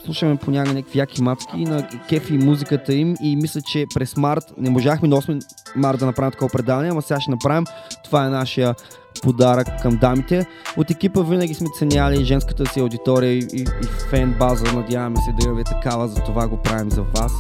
[0.05, 4.71] слушаме понякога някакви яки мацки на кефи музиката им и мисля, че през март не
[4.71, 5.43] можахме на 8
[5.77, 7.65] март да направим такова предаване, ама сега ще направим.
[8.05, 8.75] Това е нашия
[9.23, 10.47] подарък към дамите.
[10.77, 14.73] От екипа винаги сме ценяли женската си аудитория и, и, и фен база.
[14.73, 17.33] Надяваме се да имаме такава, за това го правим за вас.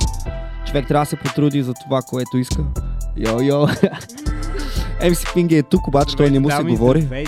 [0.66, 2.64] Човек трябва да се потруди за това, което иска.
[3.18, 3.90] Йо-йо!
[5.02, 7.26] MC Пинги е тук, обаче той не му се говори.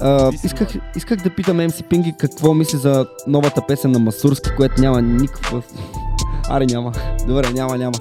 [0.00, 4.80] А, исках, исках да питам MC Пинги какво мисли за новата песен на Масурски, което
[4.80, 5.62] няма никаква...
[6.50, 6.92] Аре няма.
[7.26, 7.94] Добре, няма, няма.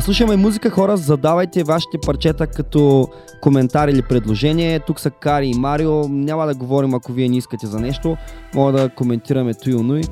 [0.00, 3.08] Слушаме музика, хора, задавайте вашите парчета като
[3.40, 4.80] коментар или предложение.
[4.80, 6.08] Тук са Кари и Марио.
[6.08, 8.16] Няма да говорим, ако вие не искате за нещо.
[8.54, 10.04] Мога да коментираме туилно и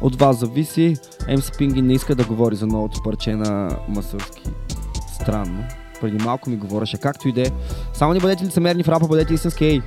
[0.00, 0.96] от вас зависи.
[1.28, 4.42] MC Пинги не иска да говори за новото парче на Масурски.
[5.14, 5.64] Странно.
[6.00, 7.50] Преди малко ми говореше, както и да е.
[7.92, 9.82] Само не бъдете лицемерни в рапа, бъдете истински ей.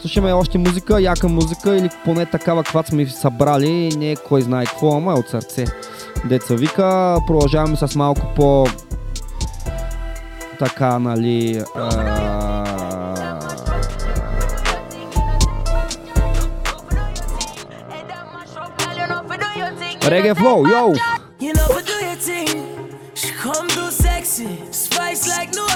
[0.00, 3.88] Слушаме още музика, яка музика или поне такава, каквато сме събрали.
[3.96, 5.64] Не е кой знае какво, ама е от сърце.
[6.24, 8.66] Деца вика, продължаваме с малко по
[10.58, 11.62] така, нали...
[11.76, 12.54] А...
[20.06, 20.94] Реге флоу, йоу!
[21.40, 22.53] You know, but do your thing.
[23.43, 25.67] She come through sexy, spice like no.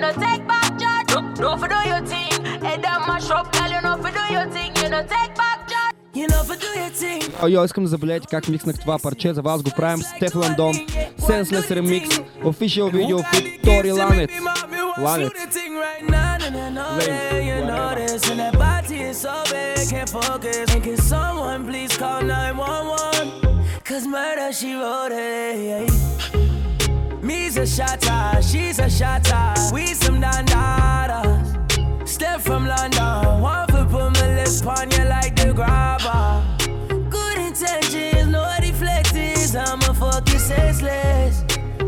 [0.00, 1.08] No take back charge.
[1.14, 2.32] No, no for do your thing.
[2.66, 3.70] Head down mash up, girl.
[3.74, 4.70] You know for do your thing.
[4.82, 5.94] You know take back charge.
[6.14, 7.22] You know, but do your thing.
[7.42, 9.34] О, йо, искам да забележите как микснах това парче.
[9.34, 10.74] За вас го правим с Тефлон Дон,
[11.18, 14.30] Senseless Remix, official video with Тори Ланец.
[14.98, 15.32] Ланец.
[17.06, 20.66] Yeah, you know this, and that body is so big, can't focus.
[20.74, 23.32] And can someone please call 911?
[23.84, 25.90] Cause murder, she wrote it.
[27.29, 29.53] Me's a shotter, she's a shotter.
[29.71, 31.45] We some dandadas.
[32.07, 36.43] Step from London, Want to put my lips on you like the grabber.
[37.07, 39.53] Good intentions, no deflectors.
[39.55, 41.43] I'm a fuck you senseless.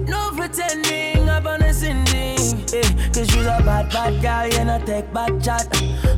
[0.07, 2.63] No pretending, I'm on a sending.
[2.71, 5.67] Eh, Cause you's a bad, bad girl, you know take back chat.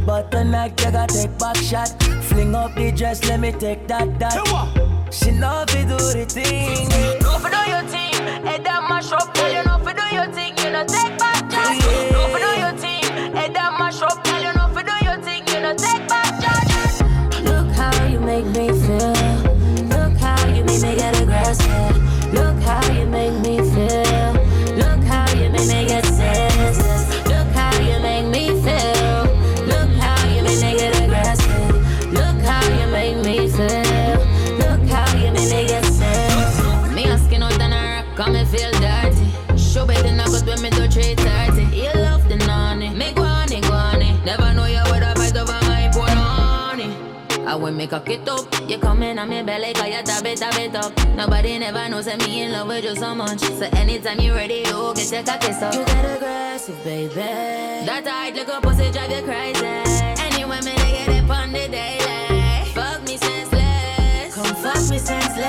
[0.05, 1.87] But tonight you gotta take back shot.
[2.23, 5.02] Fling up the dress, let me take that, that.
[5.13, 6.89] She know if you do the thing.
[7.21, 8.13] No for do your thing.
[8.47, 9.47] Head down mash up, girl.
[9.47, 10.57] You know for do your thing.
[10.57, 11.79] You know take back charge.
[12.11, 13.03] No for do your thing.
[13.35, 14.41] Head down mash up, girl.
[14.41, 15.47] You know for do your thing.
[15.49, 17.43] You know take back charge.
[17.43, 19.13] Look how you make me feel.
[19.93, 22.33] Look how you make me get aggressive.
[22.33, 24.33] Look how you make me feel.
[24.81, 26.22] Look how you make me get senseless.
[47.83, 48.69] Make a it up.
[48.69, 50.95] You come in on me belly, cause you tap it, tap it up.
[51.17, 53.39] Nobody never knows that me in love with you so much.
[53.39, 55.73] So anytime you ready, you get your cocky up.
[55.73, 57.13] You get aggressive, baby.
[57.13, 59.65] That tight little pussy drive you crazy.
[59.65, 62.71] Anyway, me they get it on the daily.
[62.71, 64.33] Fuck me senseless.
[64.33, 65.43] Come fuck me senseless.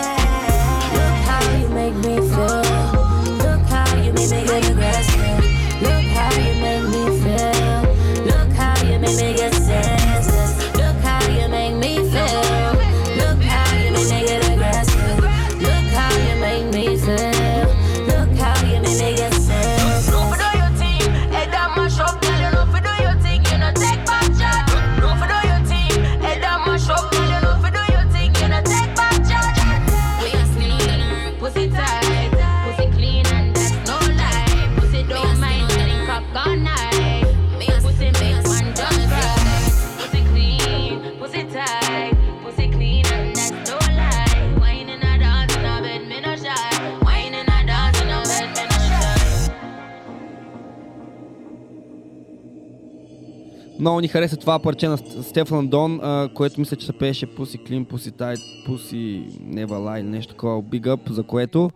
[0.91, 2.64] Look how you make me feel.
[53.85, 57.26] Много ни хареса това парче на Ст- Стефан Дон, а, което мисля, че се пееше
[57.26, 61.70] Pussy Clean, Pussy Tight, Pussy Never или нещо такова, Big Up, за което.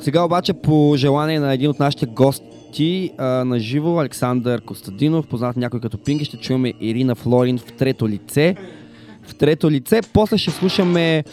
[0.00, 5.56] Сега обаче по желание на един от нашите гости а, на живо, Александър Костадинов, познат
[5.56, 8.56] някой като Пинги, ще чуваме Ирина Флорин в трето лице.
[9.22, 11.24] В трето лице, после ще слушаме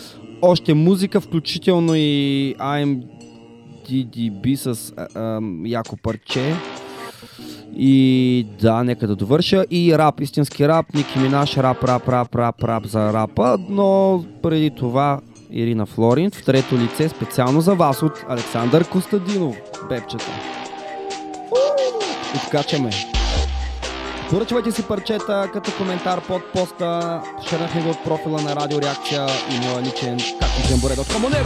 [0.41, 6.53] още музика, включително и IMDB с а, а, яко парче.
[7.75, 9.65] И да, нека да довърша.
[9.71, 14.69] И рап, истински рап, Ники Минаш, рап, рап, рап, рап, рап за рапа, но преди
[14.69, 15.19] това
[15.51, 19.55] Ирина Флорин в трето лице специално за вас от Александър Костадинов,
[19.89, 20.31] бебчета.
[22.35, 22.89] Откачаме.
[24.29, 27.21] Поръчвайте си парчета като коментар под поста.
[27.49, 31.45] Шернахме го от профила на Радио Реакция и моя личен както Джемборе.com.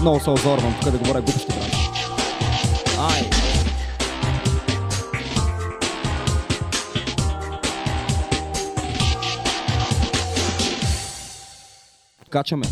[0.00, 1.53] Много се озорвам тук да говоря глупости,
[3.04, 3.24] はい
[12.30, 12.66] качаме.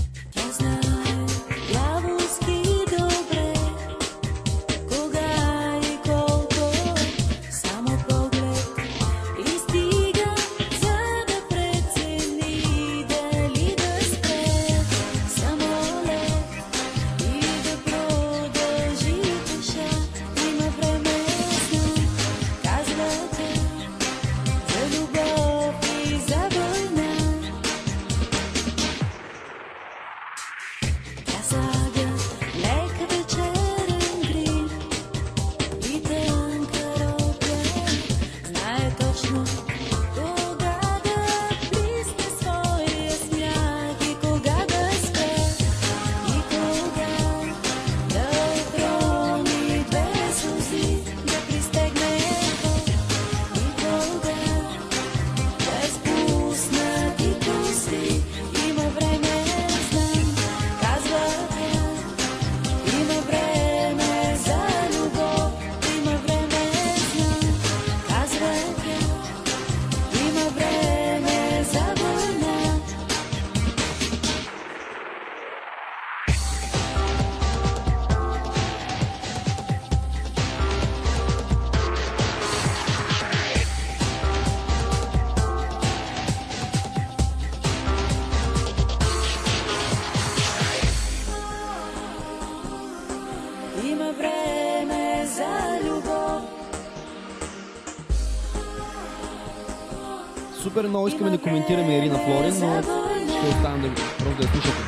[100.82, 104.81] Супер много искаме да коментираме Ирина Флорин, но ще оставам да, просто да я слушате.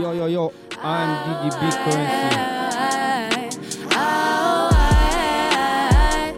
[0.00, 0.52] Yo, yo, yo,
[0.82, 1.08] I'm
[1.50, 2.36] DDB Currency.
[3.90, 6.34] Oh, I,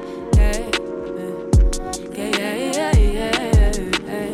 [2.14, 4.32] yeah, yeah, yeah, yeah,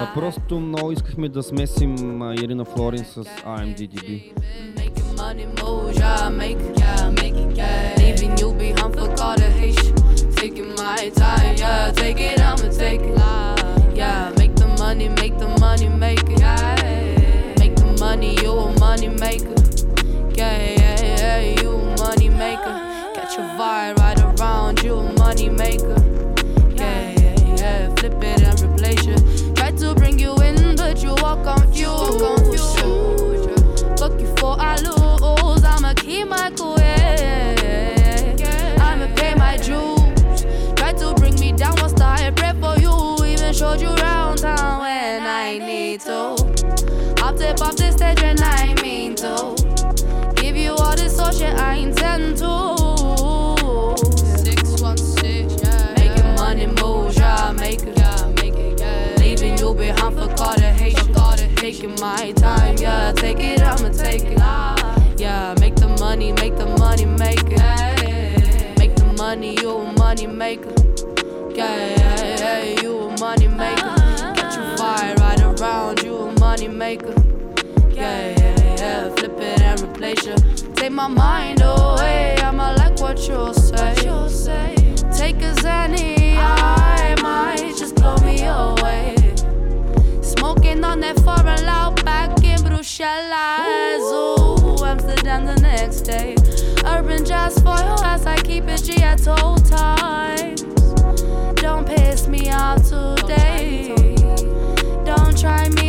[0.00, 4.32] А, просто много искахме да смесим а, Ирина Флорин с IMDDB.
[5.16, 7.94] money moves, yeah, make it, yeah, make it, yeah.
[7.98, 9.94] Leaving you behind for Carter-Haitian.
[10.34, 13.18] Taking my time, yeah, take it, I'ma take it.
[13.94, 16.05] Yeah, make the money, make the money, make
[18.97, 19.53] money maker.
[20.33, 23.13] Yeah, yeah, yeah, you a money maker.
[23.13, 26.03] Got your vibe right around, you a money maker.
[26.75, 29.53] Yeah, yeah, yeah, flip it and replace you.
[29.53, 32.96] Try to bring you in, but you are confused.
[47.59, 49.55] Off the stage when I mean to.
[50.35, 53.95] Give you all this social I intend to.
[54.37, 55.93] Six one six, yeah.
[55.97, 59.15] Making money moves, yeah, make it, yeah, make it, yeah.
[59.17, 61.07] Leaving you behind for Carter Haitian.
[61.55, 64.37] Taking my time, yeah, take it, I'ma take it.
[65.19, 68.77] Yeah, make the money, make the money, make it.
[68.77, 70.73] Make the money, you a money maker.
[71.53, 73.87] Yeah, yeah, yeah, you a money maker.
[73.87, 74.33] Uh-huh.
[74.33, 77.15] Get your fire right around, you a money maker.
[77.97, 80.35] Yeah, yeah, yeah, flip it and replace you.
[80.75, 83.95] Take my mind away, I'ma like what you'll say.
[84.05, 84.75] You'll say.
[85.17, 89.15] Take a Zanny, I might just blow me away.
[90.21, 93.99] Smoking on that foreign loud back in Bruxelles.
[94.13, 96.35] Ooh, Amsterdam the next day.
[96.85, 100.61] Urban jazz for your ass, I keep it G at all times.
[101.63, 103.95] Don't piss me off today.
[105.03, 105.86] Don't try me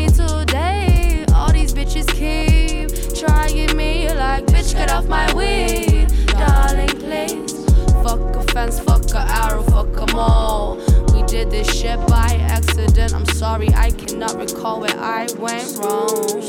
[1.99, 6.09] bitches keep trying me like, bitch, get off my weed.
[6.29, 7.65] Darling, please.
[8.03, 10.77] Fuck a fence, fuck a arrow, fuck 'em all.
[11.13, 13.15] We did this shit by accident.
[13.15, 16.43] I'm sorry, I cannot recall where I went wrong.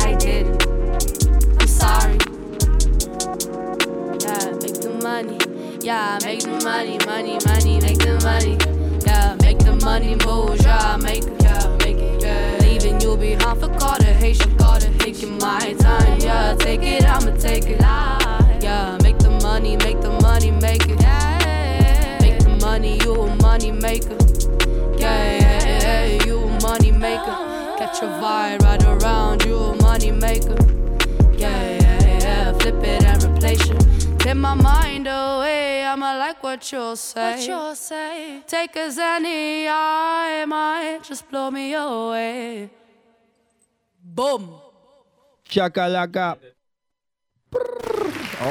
[0.00, 0.46] I did.
[1.60, 2.18] I'm sorry.
[4.24, 5.38] Yeah, make the money.
[5.80, 8.58] Yeah, make the money, money, money, make the money.
[9.06, 10.60] Yeah, make the money move.
[10.60, 11.39] Yeah, make
[12.82, 16.18] Leaving you behind for Carter, Haitian Carter, taking my time.
[16.18, 17.78] Yeah, take it, I'ma take it.
[17.78, 20.98] Yeah, make the money, make the money, make it.
[22.22, 24.16] Make the money, you a money maker.
[24.98, 27.36] Yeah, yeah, yeah, you a money maker.
[27.76, 30.56] Catch your vibe right around, you a money maker.
[31.36, 33.89] Yeah, yeah, yeah, flip it and replace it.
[34.22, 37.30] Take my mind away, I'ma like what you'll say.
[37.30, 38.42] What you'll say.
[38.46, 42.68] Take as any, I might just blow me away.
[44.04, 44.60] Boom.
[45.48, 46.36] Чакаляка.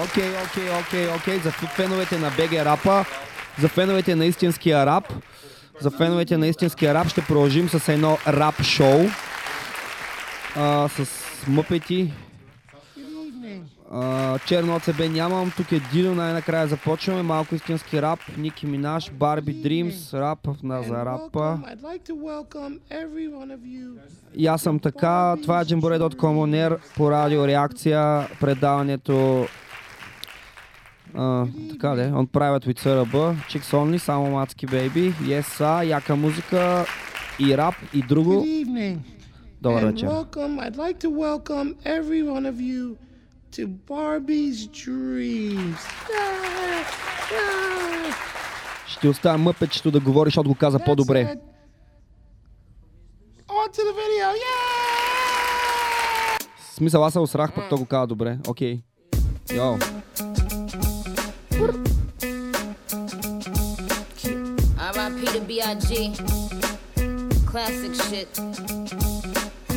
[0.03, 1.39] Окей, окей, окей, окей.
[1.39, 3.05] За феновете на БГ Рапа,
[3.59, 5.13] за феновете на истинския рап,
[5.80, 9.05] за феновете на истинския рап ще продължим с едно рап шоу.
[10.55, 11.07] А, с
[11.47, 12.13] мъпети.
[14.45, 17.23] Черно ОЦБ нямам, тук е Дило, най-накрая започваме.
[17.23, 21.59] Малко истински рап, Ники Минаш, Барби Дримс, рап на за рапа.
[24.35, 29.47] И аз съм така, това е Jambore.com On по радио Реакция, предаването
[31.15, 36.15] а, така де, on private with CRB, Chicks Only, само мацки бейби, Yes са, яка
[36.15, 36.85] музика.
[37.39, 38.45] И рап и друго.
[39.61, 40.07] Добър вечер.
[40.07, 40.59] welcome.
[40.59, 43.09] I'd like to welcome every one of you
[43.51, 45.79] to Barbie's Dreams.
[46.09, 46.85] Yeah,
[47.31, 48.15] yeah.
[48.87, 51.23] Ще оставя мъпечето да говориш, защото го каза по-добре.
[51.23, 51.39] it.
[53.47, 54.29] On to the video.
[54.43, 54.89] Yeah!
[56.57, 58.37] В смисъл, аз се осрах, пък то го каза добре.
[58.47, 58.81] Окей.
[59.53, 59.77] Йо.
[64.89, 65.17] R.I.P.
[65.33, 65.91] to B.I.G.
[67.51, 68.29] Classic shit.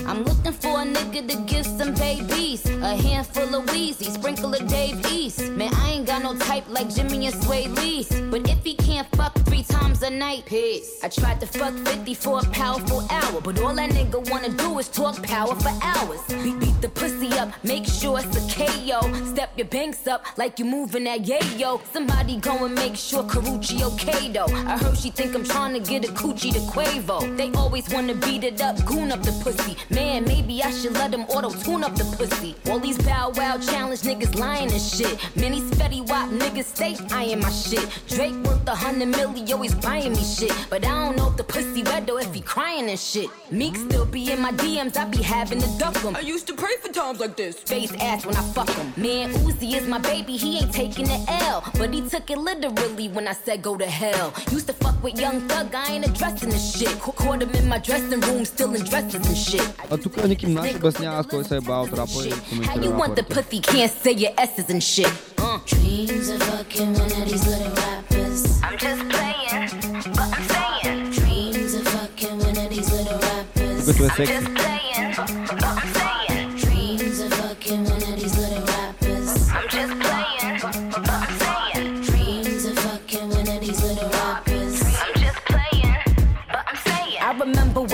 [0.07, 2.65] I'm looking for a nigga to give some babies.
[2.67, 5.51] A handful of Weezy, sprinkle of Dave East.
[5.51, 8.09] Man, I ain't got no type like Jimmy and Swae Lee's.
[8.31, 10.99] But if he can't fuck three times a night, peace.
[11.03, 13.41] I tried to fuck 50 for a powerful hour.
[13.41, 16.21] But all that nigga wanna do is talk power for hours.
[16.43, 19.01] Beat, beat the pussy up, make sure it's a KO.
[19.33, 21.81] Step your banks up like you moving that yayo.
[21.93, 24.53] Somebody go and make sure Karrueche okay though.
[24.67, 27.37] I heard she think I'm trying to get a coochie to Quavo.
[27.37, 29.77] They always wanna beat it up, goon up the pussy.
[29.95, 32.55] Man, maybe I should let them auto tune up the pussy.
[32.71, 35.19] All these bow wow challenge niggas lying and shit.
[35.37, 37.87] Many Fetty Wap niggas stay eyeing my shit.
[38.09, 40.53] Drake worth a hundred million, always buying me shit.
[40.71, 43.29] But I don't know if the pussy wet though if he crying and shit.
[43.51, 46.17] Meek still be in my DMs, I be having to duck him.
[46.17, 47.57] I used to pray for times like this.
[47.59, 48.93] Face ass when I fuck him.
[48.97, 51.63] Man, Uzi is my baby, he ain't taking the L.
[51.77, 54.33] But he took it literally when I said go to hell.
[54.51, 56.89] Used to fuck with young thug, I ain't addressing the shit.
[57.01, 59.67] Ca- Caught him in my dressing room, still in dresses and shit.
[59.90, 62.84] А тук Ники Минаж обяснява с кой се е бал от рапа и How коментира
[62.84, 63.34] you want the рапърите.
[63.36, 64.38] pussy can't say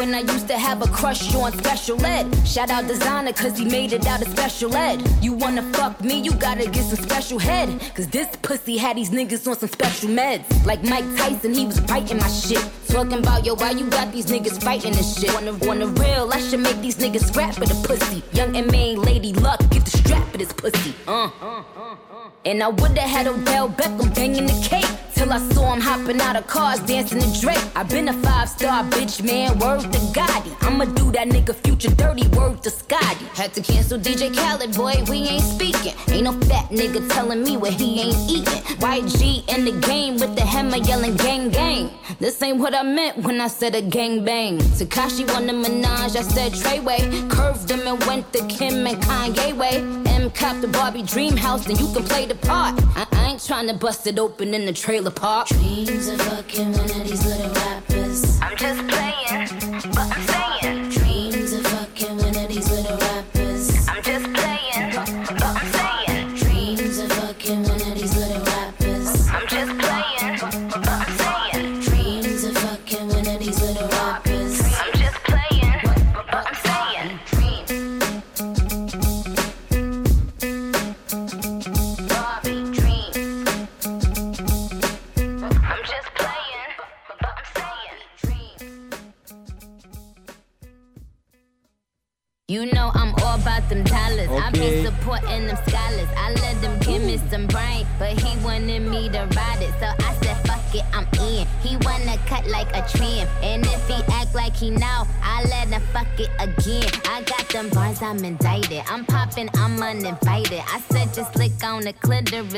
[0.08, 2.34] When I used to have a crush on special ed.
[2.46, 5.06] Shout out Desiigner cause he made it out of special ed.
[5.20, 7.68] You wanna fuck me, you gotta get some special head.
[7.94, 10.46] Cause this pussy had these niggas on some special meds.
[10.64, 12.66] Like Mike Tyson, he was biting my shit.
[12.88, 15.30] Talking about yo, why you got these niggas fighting this shit?
[15.30, 18.22] The, on the real, I should make these niggas rap for the pussy.
[18.32, 20.94] Young and main lady luck, get the strap for this pussy.
[21.06, 21.12] Uh.
[21.12, 22.30] uh, uh, uh.
[22.46, 24.86] And I woulda had Odell Beckham banging the cake.
[25.18, 27.58] Till I saw him hopping out of cars, dancing to Drake.
[27.74, 30.54] i been a five star bitch, man, word to Gotti.
[30.60, 33.24] I'ma do that nigga future dirty, word to Scotty.
[33.34, 35.94] Had to cancel DJ Khaled, boy, we ain't speaking.
[36.14, 38.62] Ain't no fat nigga telling me what he ain't eating.
[38.78, 41.90] YG in the game with the hammer yelling gang gang.
[42.20, 44.58] This ain't what I meant when I said a gang bang.
[44.78, 47.28] Tekashi won the Minaj, I said Treyway.
[47.28, 49.78] Curved him and went to Kim and Kanye way.
[50.14, 52.80] M cop the Barbie dream house, then you can play the part.
[52.94, 55.48] I, I ain't trying to bust it open in the trailer park.
[55.48, 58.40] Dreams of fucking one of these little rappers.
[58.40, 58.87] I'm just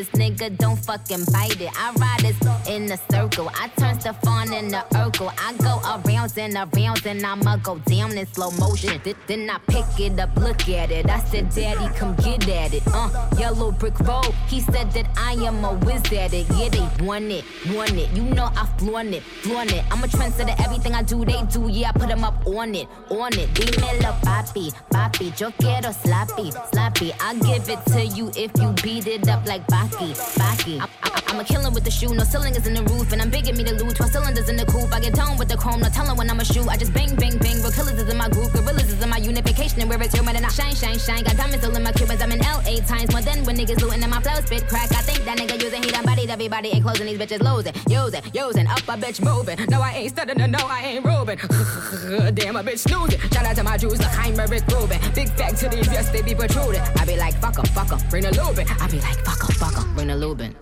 [0.08, 1.70] nigga, don't fucking bite it.
[1.76, 2.38] I ride this
[2.80, 3.50] in a circle.
[3.54, 5.32] I turn in the Urkel.
[5.38, 9.00] I go around and around and I'ma go down in slow motion.
[9.00, 11.08] Th- Then I pick it up, look at it.
[11.08, 12.82] I said, Daddy, come get at it.
[12.92, 13.08] Uh,
[13.38, 14.32] yellow brick road.
[14.48, 16.46] He said that I am a whiz at it.
[16.56, 18.10] Yeah, they want it, want it.
[18.16, 19.84] You know I flaunt it, flaunt it.
[19.90, 20.58] I'm a trendsetter.
[20.64, 21.68] Everything I do, they do.
[21.68, 23.48] Yeah, I put them up on it, on it.
[23.54, 25.38] Dímelo, papi, papi.
[25.40, 27.12] Yo quiero sloppy, sloppy.
[27.20, 30.80] I give it to you if you beat it up like Baki, Baki.
[30.80, 32.12] I- I- I'm a killer with the shoe.
[32.12, 33.94] No cylinders in the roof, and I'm begging me to lose.
[33.94, 34.92] Twelve cylinders in the coupe.
[34.92, 35.80] I get down with the chrome.
[35.80, 36.68] No telling when I'ma shoot.
[36.68, 37.58] I just bang, bang, bang.
[37.62, 38.52] Real killers is in my group.
[38.52, 39.80] Gorillas is in my unification.
[39.80, 41.24] And where it's human and I shine, shine, shine.
[41.24, 42.22] Got diamonds all in my Cubans.
[42.22, 44.90] I'm in LA times more than when niggas looting and my flow spit crack.
[44.92, 48.22] I think that nigga using he done bodied everybody and closing these bitches losing, using,
[48.32, 49.58] using up a bitch moving.
[49.68, 50.50] No, I ain't stuttering.
[50.50, 51.38] No, I ain't roving.
[52.34, 53.20] Damn, a bitch snoozing.
[53.32, 55.00] Shout out to my Jews like I'm Rick Rubin.
[55.14, 56.80] Big factories, yes, they be protruding.
[56.96, 58.66] I be like, fuck 'em, fuck 'em, bring a Lubin.
[58.80, 60.54] I be like, fuck 'em, fuck 'em, bring a Lubin.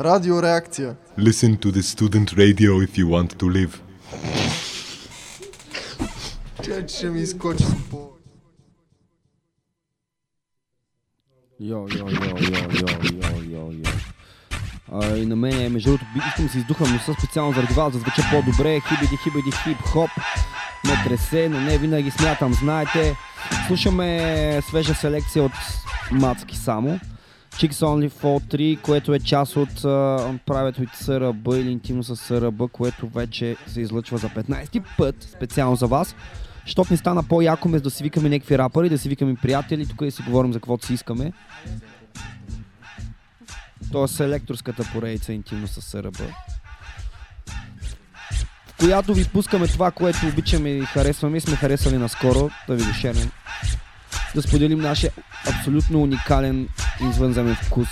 [0.00, 0.96] Радио реакция.
[1.18, 3.80] Listen to the student radio if you want to live.
[6.64, 8.10] Че ще ми изкочи с по...
[11.60, 13.92] Йо, йо, йо, йо, йо, йо, йо, йо.
[14.92, 17.92] А, и на мен, е, между другото, искам да си издухам носа специално заради вас,
[17.92, 18.80] да звуча по-добре.
[18.80, 20.10] Хибиди, хибиди, хип-хоп.
[20.84, 23.16] Ме тресе, но не винаги смятам, знаете.
[23.66, 25.52] Слушаме свежа селекция от
[26.10, 27.00] Мацки само.
[27.54, 32.16] Chicks Only for 3, което е част от uh, Private with СРБ или интимно с
[32.16, 36.14] СРБ, което вече се излъчва за 15 път специално за вас.
[36.64, 40.04] Щото ни стана по-яко, без да си викаме някакви рапъри, да си викаме приятели, тук
[40.04, 41.32] да си говорим за каквото си искаме.
[43.92, 46.16] То е селекторската поредица интимно с СРБ.
[48.66, 52.84] В която ви пускаме това, което обичаме и харесваме и сме харесали наскоро, да ви
[52.84, 53.30] го шернем.
[54.34, 55.12] Да споделим нашия
[55.48, 56.68] абсолютно уникален
[57.10, 57.88] извънземен вкус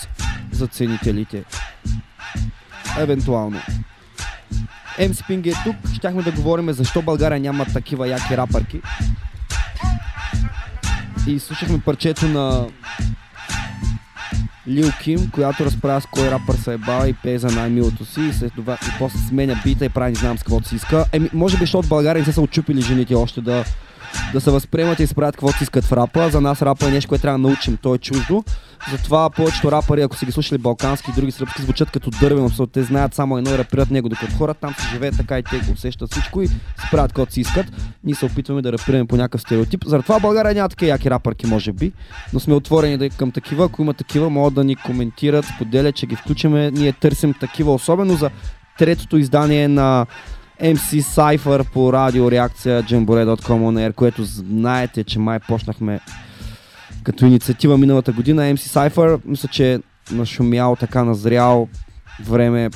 [0.53, 1.45] за ценителите.
[2.99, 3.61] Евентуално.
[4.99, 5.76] MC Ping е тук.
[5.95, 8.80] Щяхме да говорим защо България няма такива яки рапърки.
[11.26, 12.66] И слушахме парчето на
[14.68, 18.20] Лил Ким, която разправя с кой рапър се е бал и пее за най-милото си
[18.20, 21.05] и след това и после сменя бита и прави не знам с каквото си иска.
[21.12, 23.64] Еми, може би, защото в България не са се очупили жените още да,
[24.32, 26.30] да се възприемат и изправят каквото си искат в рапа.
[26.30, 28.44] За нас рапа е нещо, което трябва да научим, то е чуждо.
[28.90, 32.72] Затова повечето рапъри, ако си ги слушали балкански и други сръбски, звучат като дървено, защото
[32.72, 35.59] те знаят само едно и рапират него, докато хората там си живеят така и те
[35.59, 36.55] го усещат всичко и си
[36.91, 37.66] правят каквото си искат.
[38.04, 39.84] Ние се опитваме да рапираме по някакъв стереотип.
[39.87, 41.92] Затова България няма такива яки рапърки, може би,
[42.33, 43.64] но сме отворени към такива.
[43.64, 46.71] Ако има такива, могат да ни коментират, споделят, че ги включиме.
[46.71, 48.30] Ние търсим такива, особено за
[48.79, 50.07] третото издание на
[50.62, 56.00] MC Cypher по радиореакция Jamboree.com on air, което знаете, че май почнахме
[57.03, 58.42] като инициатива миналата година.
[58.42, 59.80] MC Cypher, мисля, че е
[60.11, 61.68] нашумял така назрял
[62.24, 62.70] време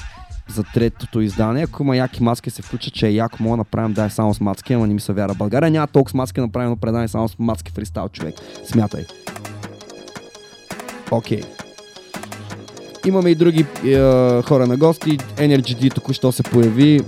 [0.49, 1.63] за третото издание.
[1.63, 4.41] Ако има яки маски, се включат, че е яко, мога да направим дай само с
[4.41, 5.35] маски, ама не ми се вяра.
[5.35, 8.35] България няма толкова с маски, направено предание само с маски фристайл, човек.
[8.65, 9.05] Смятай.
[11.11, 11.43] Окей.
[13.07, 13.97] Имаме и други е,
[14.43, 15.19] хора на гости.
[15.19, 17.01] Energy D току-що се появи.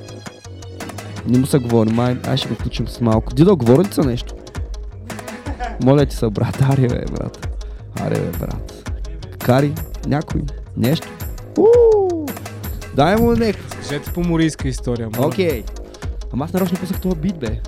[1.26, 2.16] Не му се говори, май.
[2.26, 3.34] Ай ще го включим с малко.
[3.34, 4.34] Дидо, говори ли са нещо?
[5.84, 6.62] Моля ти се, брат.
[6.62, 7.48] Аре, бе, брат.
[8.00, 8.90] Аре, бе, брат.
[9.38, 9.74] Кари,
[10.06, 10.42] някой,
[10.76, 11.08] нещо.
[11.58, 12.26] Уу!
[12.94, 13.76] Дай му някакво.
[13.88, 15.08] Кажете по морийска история.
[15.18, 15.64] Окей.
[16.32, 17.60] Ама аз нарочно пуснах това бит, бе.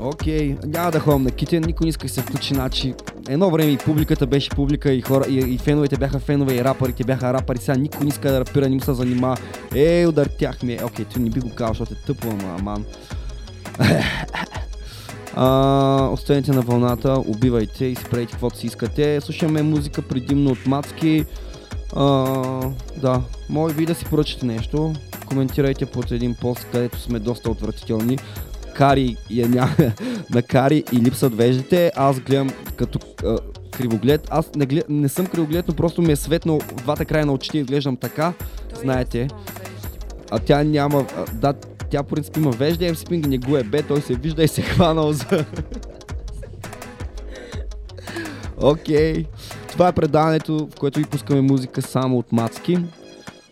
[0.00, 2.94] Окей, няма да ходим на китен, никой не иска да се включи, значи
[3.28, 7.04] едно време и публиката беше публика и, хора, и, и феновете бяха фенове и рапърите
[7.04, 9.36] бяха рапъри, сега никой не иска да рапира, не му се занимава.
[9.74, 10.78] Е, удъртях ми.
[10.84, 12.84] Окей, ти не би го казал, защото е тъпо, ама аман.
[15.34, 19.20] А, останете на вълната, убивайте и спрейте каквото си искате.
[19.20, 21.24] Слушаме музика предимно от Мацки.
[21.96, 22.04] А,
[22.96, 24.92] да, може ви да си поръчате нещо.
[25.26, 28.18] Коментирайте под един пост, където сме доста отвратителни.
[28.74, 29.74] Кари я няма,
[30.34, 31.92] на Кари и липсват веждите.
[31.96, 33.38] Аз гледам като а,
[33.70, 34.28] кривоглед.
[34.30, 37.32] Аз не, глед, не съм кривоглед, но просто ми е светно в двата края на
[37.32, 38.32] очите и изглеждам така.
[38.80, 39.28] Знаете.
[40.30, 41.06] А тя няма...
[41.16, 41.54] а, Да,
[41.90, 44.60] тя по принцип има вежда, Ping не го е бе, той се вижда и се
[44.60, 45.44] е хванал за...
[48.62, 49.26] Окей.
[49.68, 52.78] Това е предаването, в което ви пускаме музика само от мацки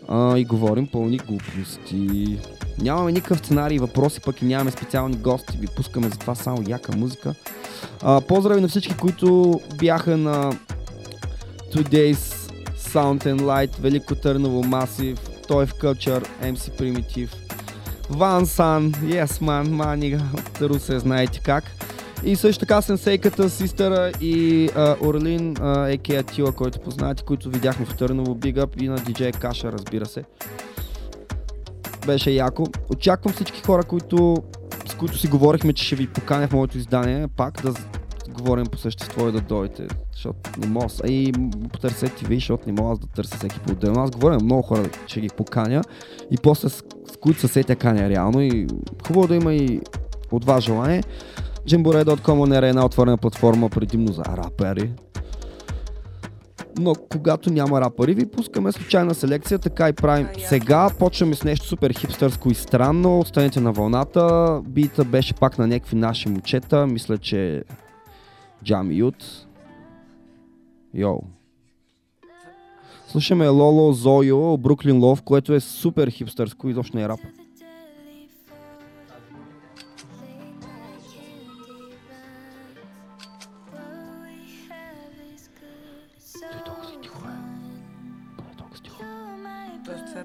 [0.08, 2.38] а, и говорим пълни глупости.
[2.82, 5.58] Нямаме никакъв сценарий въпроси, пък и нямаме специални гости.
[5.58, 7.34] Ви пускаме затова само яка музика.
[8.02, 10.52] А, поздрави на всички, които бяха на
[11.74, 17.30] Today's Sound and Light, Велико Търново, Масив, Той в Culture, MC Primitive,
[18.10, 21.64] Ван Сан, Yes Man, Мани, от Русе, знаете как.
[22.24, 27.86] И също така сенсейката, Систера и а, Орлин, а, Еке Атила, който познавате, които видяхме
[27.86, 30.24] в Търново, Big Up и на DJ Каша, разбира се.
[32.06, 32.64] Беше яко.
[32.90, 34.36] Очаквам всички хора, които,
[34.86, 37.74] с които си говорихме, че ще ви поканя в моето издание, пак да
[38.30, 39.86] говорим по същество и да дойдете.
[40.12, 40.88] Защото не мога.
[40.88, 41.32] с- И
[41.72, 44.00] потърсете ви, защото не мога аз да търся всеки по-отделно.
[44.00, 45.82] Аз говоря много хора, че ги поканя
[46.30, 46.82] и после с, с
[47.20, 48.66] които се сетя каня реално и
[49.06, 49.80] хубаво да има и
[50.32, 51.02] от вас желание.
[51.68, 54.92] Jamboree.com е една отворена платформа предимно за рапери.
[56.78, 60.28] Но когато няма рапъри, ви пускаме случайна селекция, така и правим.
[60.38, 63.18] Сега почваме с нещо супер хипстърско и странно.
[63.18, 64.60] Останете на вълната.
[64.68, 66.86] Бита беше пак на някакви наши момчета.
[66.86, 67.62] Мисля, че
[68.64, 69.46] Джам Ют.
[70.94, 71.20] Йоу.
[73.08, 77.20] Слушаме Лоло Зойо, Бруклин Лов, което е супер хипстърско и изобщо не е рап.
[90.10, 90.24] Sir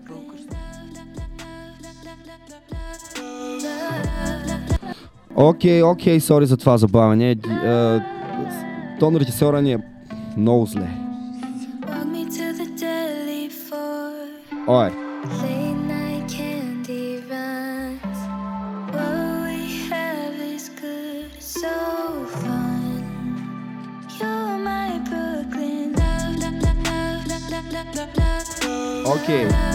[5.36, 7.36] Окей, okay, окей, okay, сори за това забавяне.
[9.00, 9.78] Тонът режисьора ни е
[10.38, 10.90] много зле.
[14.68, 14.92] Ой.
[29.08, 29.48] Окей.
[29.48, 29.75] Okay.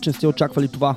[0.00, 0.96] Че сте очаквали това.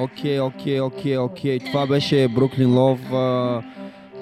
[0.00, 1.58] Окей, окей, окей, окей.
[1.58, 3.62] Това беше Бруклин Лов а,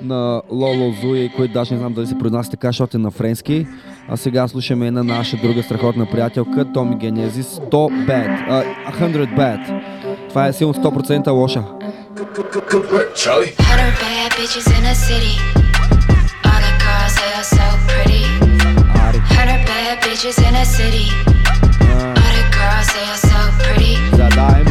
[0.02, 3.66] на Лоло Зуи, който даже не знам дали се произнася така, защото е на френски.
[4.08, 7.70] А сега слушаме една наша друга страхотна приятелка, Томи Генезис, 100
[8.08, 9.82] bad, а, 100 bad.
[10.28, 11.64] Това е силно 100% лоша.
[13.22, 13.52] Charlie.
[13.68, 15.34] Hundred bad bitches in the city.
[16.50, 18.22] All the girls they are so pretty.
[19.36, 21.06] Hundred bad bitches in the city.
[22.20, 24.67] All the girls they are so pretty.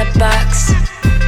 [0.00, 0.72] The box.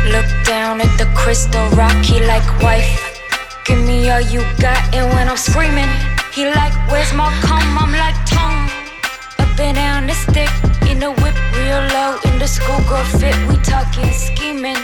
[0.08, 3.20] Look down at the crystal rocky like wife.
[3.64, 4.80] Give me all you got.
[4.94, 5.90] And when I'm screaming,
[6.32, 7.64] he like, Where's my cum?
[7.82, 8.64] I'm like, Tone.
[9.42, 10.52] Up and down the stick.
[10.90, 12.18] In the whip, real low.
[12.24, 13.36] In the schoolgirl fit.
[13.48, 14.80] We talking scheming.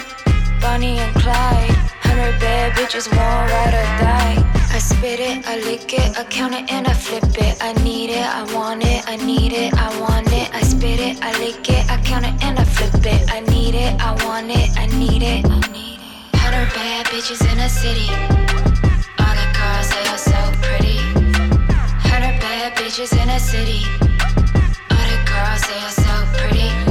[0.61, 1.88] Bonnie and Clyde.
[2.19, 4.43] Hundred bad bitches, one ride or die.
[4.75, 7.63] I spit it, I lick it, I count it and I flip it.
[7.63, 10.53] I need it, I want it, I need it, I want it.
[10.53, 13.33] I spit it, I lick it, I count it and I flip it.
[13.33, 15.47] I need it, I want it, I need it.
[15.47, 16.37] I need it.
[16.43, 18.11] Hundred bad bitches in the city.
[19.23, 20.99] All the girls, they are so pretty.
[22.03, 23.87] Hundred bad bitches in the city.
[24.91, 26.88] All the girls, they are so pretty.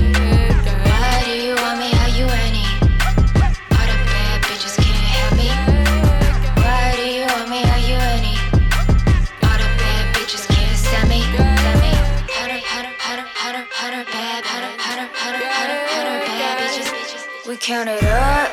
[17.59, 18.49] Count it up.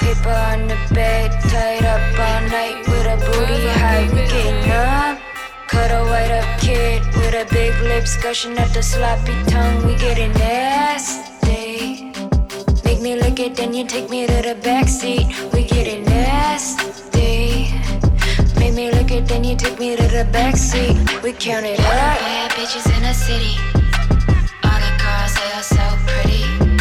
[0.00, 5.18] Paper on the bed, tied up all night with a booty high, we getting up.
[5.66, 9.94] Cut a white up kid with a big lips gushing at the sloppy tongue, we
[9.96, 12.12] getting nasty.
[12.84, 17.72] Make me lick it, then you take me to the backseat, we getting nasty.
[18.58, 21.86] Make me lick it, then you take me to the backseat, we count it up.
[21.86, 23.56] Bad bitches in the city.
[24.64, 26.79] All the girls they are so pretty.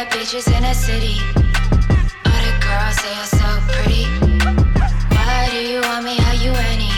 [0.00, 1.20] Bad bitches in the city.
[2.24, 4.04] All the girls they are so pretty.
[5.14, 6.16] Why do you want me?
[6.16, 6.89] How you any?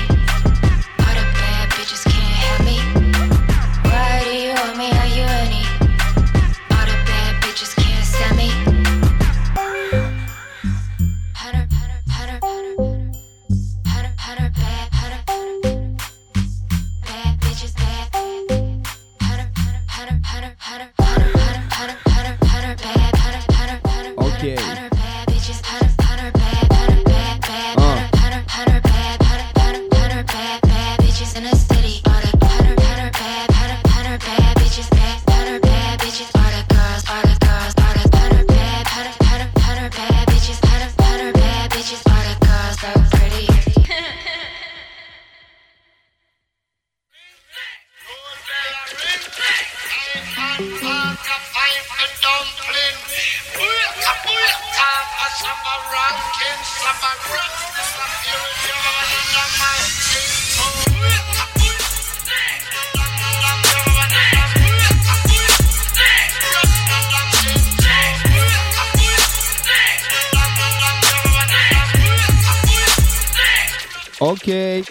[74.22, 74.84] Okay.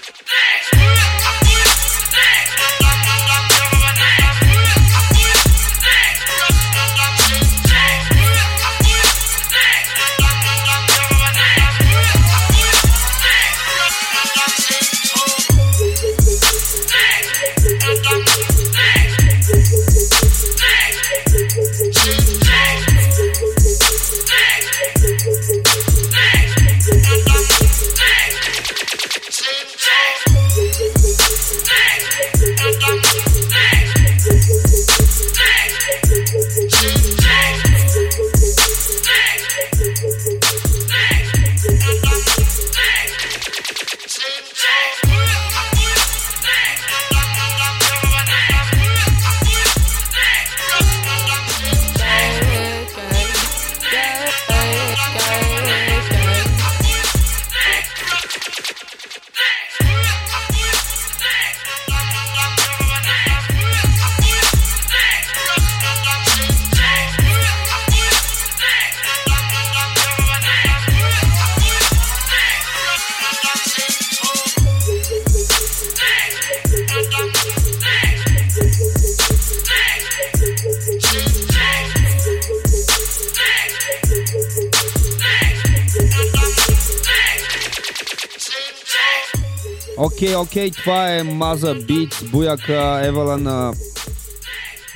[90.41, 93.73] Окей, окей, това е Маза Бит, Буяка, Евалана,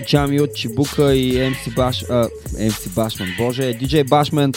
[0.05, 4.53] Джами от Чибука и MC, Баш, а, MC Башман, боже, DJ Башман,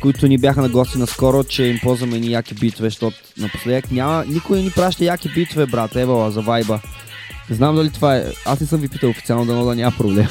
[0.00, 4.24] които ни бяха на гости наскоро, че им ползваме ни яки битове, защото напоследък няма,
[4.28, 6.80] никой не ни праща яки битове, брат, Евала, за вайба.
[7.50, 10.28] Не знам дали това е, аз не съм ви питал официално, дано да няма проблем.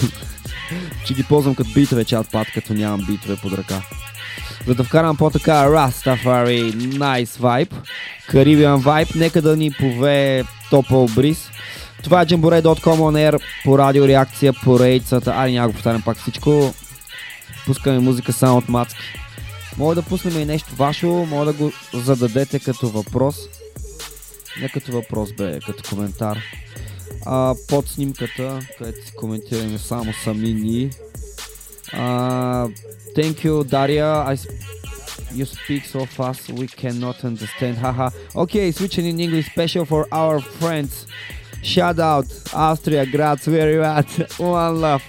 [1.06, 3.82] че ги ползвам като битове, чат пат, като нямам битове под ръка.
[4.68, 7.74] За да вкарам по-така Rastafari, nice vibe,
[8.30, 11.50] Caribbean vibe, нека да ни повее топъл бриз.
[12.04, 15.34] Това е Jamboree.com on air по радио реакция по рейцата.
[15.36, 16.74] Ай, няма го повтарям пак всичко.
[17.66, 19.00] Пускаме музика само от мацки.
[19.78, 23.36] Мога да пуснем и нещо ваше, мога да го зададете като въпрос.
[24.62, 26.40] Не като въпрос, бе, като коментар.
[27.26, 30.90] А, под снимката, където си коментираме само сами ни.
[31.94, 32.70] Uh,
[33.16, 34.12] thank you, Daria.
[34.32, 34.52] I sp-
[35.32, 37.78] you speak so fast we cannot understand.
[37.78, 38.10] Haha.
[38.36, 41.08] okay, switching in English special for our friends.
[41.64, 44.10] Shout out Austria, Graz, where you at?
[44.40, 45.04] One love.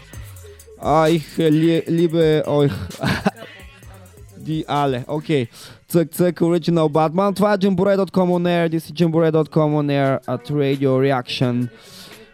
[1.10, 2.72] Ich liebe euch.
[4.36, 5.04] Die alle.
[5.08, 5.48] Okay.
[5.88, 7.34] Цък, цък, Original Batman.
[7.34, 8.68] Това е DJambore.com on air.
[8.68, 11.68] This is DJambore.com on air at Radio Reaction.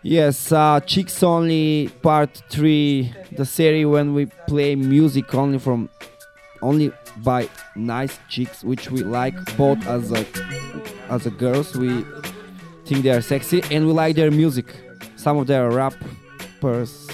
[0.02, 5.90] Yes, uh, Chicks Only Part 3, the series when we play music only from
[6.62, 10.24] only by nice chicks which we like both as a
[11.08, 12.04] as a girls we
[12.86, 14.66] think they are sexy and we like their music.
[15.16, 17.06] Some of their rappers,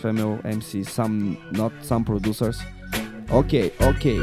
[0.00, 2.60] female MCs, some not, some producers.
[3.32, 3.72] Okay.
[3.80, 4.18] Okay.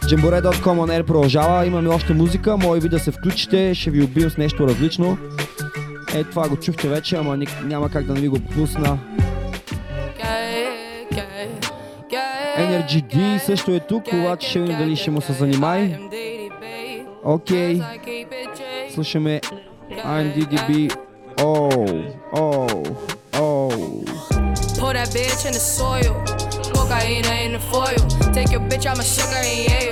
[0.00, 4.30] DJambore.com on Air продължава, имаме още музика, може ви да се включите, ще ви убием
[4.30, 5.18] с нещо различно.
[6.14, 8.98] Е, това го чухте вече, ама няма как да не ви го пусна.
[12.58, 15.96] Energy D също е тук, обаче ще видим дали ще му се занимай.
[17.24, 17.82] Окей,
[18.94, 19.40] слушаме
[20.04, 20.96] IMDDB.
[21.42, 22.84] Оу, оу,
[23.38, 24.04] оу.
[24.80, 26.14] Pour that bitch in the soil.
[26.74, 28.00] Cocaine in the foil.
[28.36, 29.89] Take your bitch, I'm a sugar in Yale.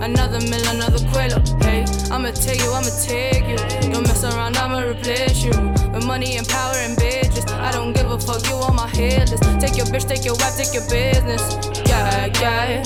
[0.00, 1.38] Another mill, another quilla.
[1.62, 3.56] Hey, I'ma take you, I'ma take you.
[3.92, 5.52] Don't mess around, I'ma replace you.
[5.92, 7.50] With money and power and bitches.
[7.52, 9.42] I don't give a fuck, you on my hit list.
[9.60, 11.42] Take your bitch, take your wife, take your business.
[11.86, 12.82] Yeah, yeah.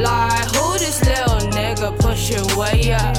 [0.00, 3.16] Like, who this little nigga pushing way up?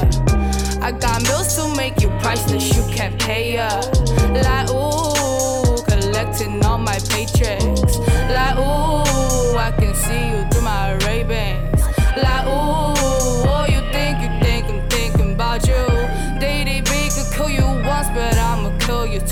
[0.82, 3.86] I got meals to make you priceless, you can't pay up.
[4.34, 8.00] Like, ooh, collecting all my paychecks.
[8.34, 11.75] Like, ooh, I can see you through my Ray-Bans.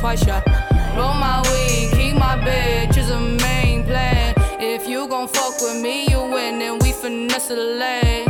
[0.04, 0.44] Twice, yeah.
[0.98, 4.34] Roll my weed, keep my bitch is a main plan.
[4.60, 8.28] If you gon' fuck with me, you win, and we finesse the lane.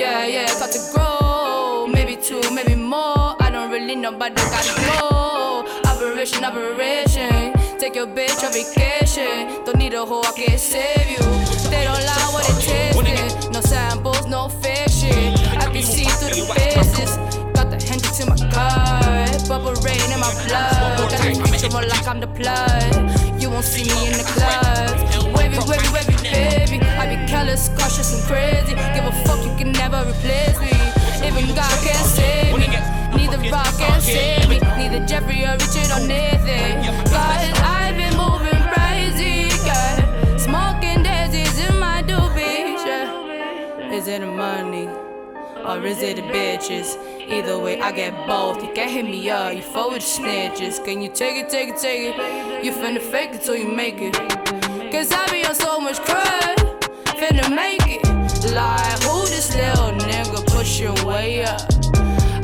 [0.00, 3.34] Yeah, yeah, got to grow, maybe two, maybe more.
[3.44, 5.66] I don't really know, but I gotta go.
[5.90, 7.52] Operation, operation.
[7.80, 9.64] Take your bitch on vacation.
[9.64, 11.24] Don't need a hoe, I can save you.
[11.72, 13.52] They don't lie what it tasting.
[13.52, 14.48] No samples, no
[14.88, 15.34] shit.
[15.62, 17.16] I can see through the faces.
[17.56, 19.05] Got the hand to my gut.
[19.48, 20.98] Bubble rain in my blood.
[20.98, 23.40] Got the creature more like I'm the blood.
[23.40, 24.90] You won't see me in the club.
[25.36, 26.82] Wavy, wavy, wavy, baby.
[26.82, 28.74] I be careless, cautious, and crazy.
[28.74, 30.74] Give a fuck, you can never replace me.
[31.22, 32.66] Even God can't save me.
[33.14, 34.58] Neither rock can save me.
[34.58, 36.82] Neither Jeffrey or Richard or Nathan.
[37.06, 40.36] Cause I've been moving crazy, yeah.
[40.36, 43.92] Smoking daisies in my doobies, yeah.
[43.94, 44.88] Is it the money?
[45.64, 47.15] Or is it the bitches?
[47.28, 48.62] Either way, I get both.
[48.62, 50.84] You can't hit me up, you with snitches.
[50.84, 52.64] Can you take it, take it, take it?
[52.64, 54.14] You finna fake it till you make it.
[54.92, 56.56] Cause I be on so much crud,
[57.18, 58.04] finna make it.
[58.54, 61.62] Like, who this little nigga pushing way up?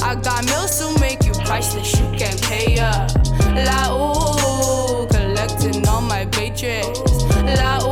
[0.02, 3.14] I got meals to make you priceless, you can't pay up.
[3.54, 6.98] Like, ooh, collecting all my paychecks.
[7.46, 7.91] Like, ooh,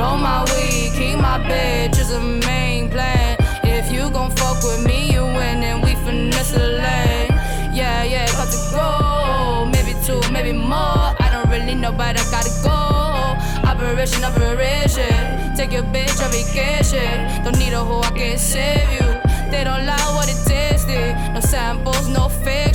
[0.00, 3.36] Roll my weed, keep my bitch is a main plan.
[3.62, 7.28] If you gon' fuck with me, you win, and we finesse the lane.
[7.76, 9.66] Yeah, yeah, got to go.
[9.70, 11.04] Maybe two, maybe more.
[11.24, 12.80] I don't really know, but I gotta go.
[13.68, 15.54] Operation, operation.
[15.54, 17.44] Take your bitch on vacation.
[17.44, 19.06] Don't need a hoe, I can save you.
[19.50, 21.12] They don't lie what it tasted.
[21.34, 22.69] No samples, no fiction.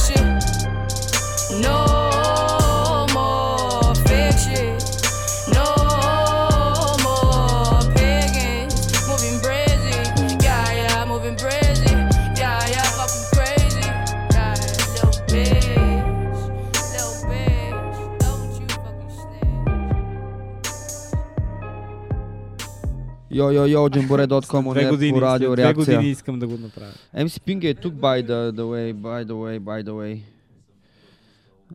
[23.35, 25.97] Йо, йо, йо, Две on години, по радио две реакция.
[25.97, 26.91] години искам да го направя.
[27.17, 30.19] MC Ping е тук, by the, the way, by the way, by the way.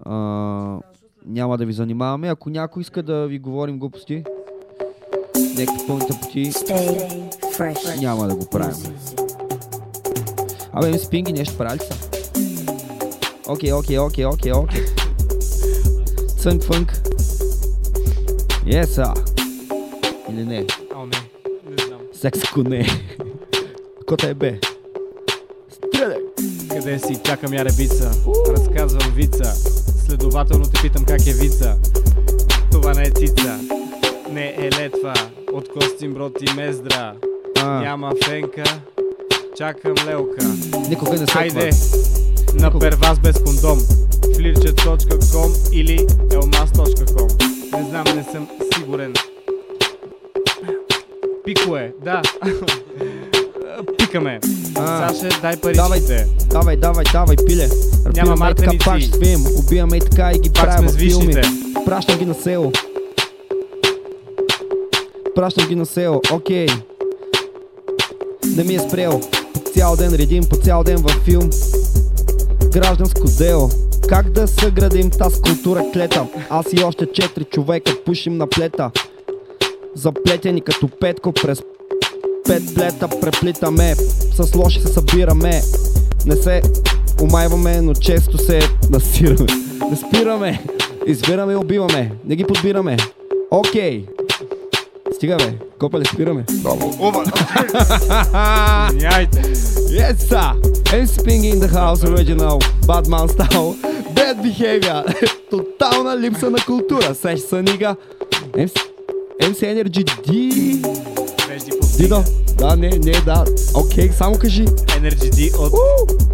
[0.04, 0.80] А,
[1.26, 2.28] няма да ви занимаваме.
[2.28, 4.24] Ако някой иска да ви говорим глупости,
[5.56, 6.52] някакви пълни тъпоти,
[8.00, 8.94] няма да го правим.
[10.72, 12.10] Абе, MC Ping нещо прави ли са?
[13.48, 14.84] Окей, окей, окей, окей, окей.
[16.38, 16.92] Цънк фънк.
[18.66, 19.30] Yes, sir.
[20.30, 20.66] Или не?
[22.20, 22.86] Секс ако не.
[24.06, 24.58] Кота е бе.
[25.72, 26.18] Стреляй!
[26.70, 27.20] Къде си?
[27.24, 28.10] Чакам я ребица.
[28.48, 29.44] Разказвам вица.
[30.06, 31.76] Следователно те питам как е вица.
[32.72, 33.58] Това не е цица.
[34.30, 35.14] Не е летва.
[35.52, 37.14] От Костин брод и мездра.
[37.56, 38.64] Няма фенка.
[39.56, 40.46] Чакам лелка.
[40.88, 41.32] Никога не секва.
[41.32, 41.70] Хайде.
[42.54, 43.78] На перваз без кондом.
[44.36, 45.98] Flirchet.com или
[46.30, 47.44] elmas.com
[47.78, 49.14] Не знам, не съм сигурен.
[51.44, 52.22] Пико е, да.
[53.98, 54.40] Пикаме.
[54.74, 55.08] А.
[55.08, 56.26] Саше, дай Давай, паричките.
[56.50, 57.68] давай, давай, давай, пиле.
[58.14, 59.40] Няма и така пак ще свием.
[59.58, 61.34] Убиваме и така и ги Пак правим филми.
[61.84, 62.72] Пращам ги на село.
[65.34, 66.66] Пращам ги на село, окей.
[68.56, 69.20] Не ми е спрел.
[69.54, 71.50] По цял ден редим, по цял ден във филм.
[72.72, 73.70] Гражданско дело.
[74.08, 76.26] Как да съградим тази култура клета?
[76.50, 78.90] Аз и още четири човека пушим на плета.
[79.94, 81.62] Заплетени като петко през
[82.46, 83.94] пет плета преплитаме.
[84.34, 85.62] С лоши се събираме.
[86.26, 86.62] Не се
[87.22, 88.60] омайваме, но често се
[88.90, 89.46] насираме.
[89.90, 90.64] Не спираме,
[91.06, 92.96] избираме и убиваме, не ги подбираме.
[93.50, 94.06] Окей.
[95.14, 96.44] Стига бе, копеле, спираме.
[97.00, 97.24] Ова,
[98.88, 99.42] Извиняйте.
[99.90, 100.54] Yes, sir.
[101.02, 102.58] MC Ping in the house original.
[102.88, 103.74] Badman style.
[104.16, 105.00] Bad behavior.
[105.50, 107.14] Тотална липса на култура.
[107.14, 107.96] Сеш са нига.
[108.52, 108.89] MC,
[109.40, 110.30] MC Energy D.
[111.96, 112.24] Дидо.
[112.58, 113.44] Да, не, не, да.
[113.74, 114.64] Окей, само кажи.
[114.66, 115.72] Energy D от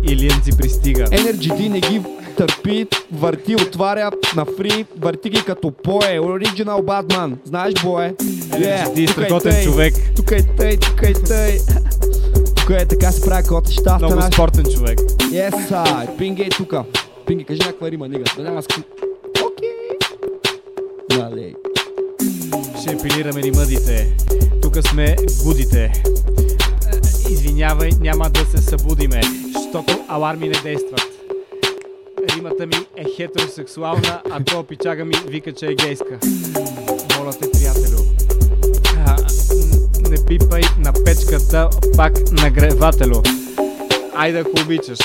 [0.03, 1.05] Илиан си пристига.
[1.05, 2.03] Energy D не ги
[2.37, 6.19] търпи, върти, отваря на фри, върти ги като пое.
[6.19, 7.33] Original Batman.
[7.45, 8.15] Знаеш, бое?
[8.19, 9.95] D, тук е страхотен човек.
[10.17, 11.59] Тук е тъй, тук е тъй.
[12.57, 13.99] Тук е така се прави кот щафта.
[13.99, 14.35] Много наш.
[14.35, 14.99] спортен човек.
[15.01, 16.17] Yes, sir.
[16.17, 16.85] Пинги е тука.
[17.27, 18.25] Пинги, кажи някаква рима, нига.
[18.37, 18.81] Да няма ску...
[19.45, 19.99] Окей.
[21.19, 21.55] Нали.
[22.87, 24.17] Ще епилираме ни мъдите.
[24.63, 25.83] Тук сме гудите.
[25.83, 25.93] Е,
[27.31, 29.21] Извинявай, няма да се събудиме,
[29.55, 31.03] защото аларми не действат.
[32.37, 36.19] Римата ми е хетеросексуална, а то пичага ми вика, че е гейска.
[37.19, 38.03] Моля те, приятелю.
[40.11, 43.23] Не пипай на печката пак нагревателю.
[44.17, 44.99] Айде ако обичаш,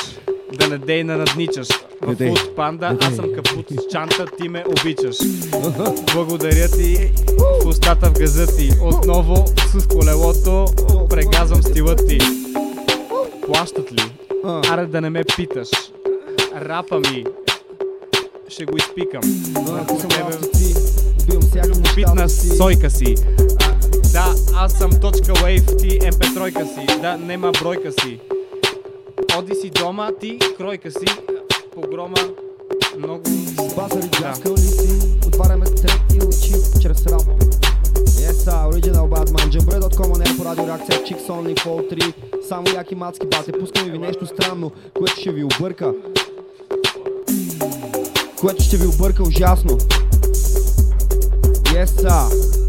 [0.58, 1.68] да не дей на надничаш.
[2.02, 5.18] В фут панда, аз съм капут с чанта, ти ме обичаш.
[6.14, 7.12] Благодаря ти
[7.64, 8.72] в устата в газа ти.
[8.82, 9.46] Отново
[9.76, 10.66] с колелото
[11.10, 12.20] прегазвам стила ти.
[13.46, 14.04] Плащат ли?
[14.44, 15.70] Аре да не ме питаш.
[16.56, 17.26] Рапа ми.
[18.48, 19.22] Ще го изпикам.
[19.54, 20.38] Върху тебе
[21.24, 23.16] Убивам всяко Питна сойка си.
[24.14, 27.02] Да, аз съм точка wave, ти mp3 си.
[27.02, 28.20] Да, нема бройка си.
[29.38, 31.06] Оди си дома, ти кройка си.
[31.74, 32.18] Погрома
[32.98, 33.24] много...
[33.76, 35.00] Базари, джаскал ли си?
[35.28, 37.22] Отваряме трети очи чрез рап.
[38.22, 38.70] Yes, sir.
[38.72, 39.50] Original Batman.
[39.50, 41.00] Jambre.com, не по радио реакция.
[41.00, 42.14] Chicks Only Fall 3.
[42.48, 43.52] Само яки мацки бате.
[43.52, 45.94] Пускаме ви нещо странно, което ще ви обърка.
[48.42, 49.78] Което ще ви обърка ужасно.
[51.74, 52.61] Yes, sir.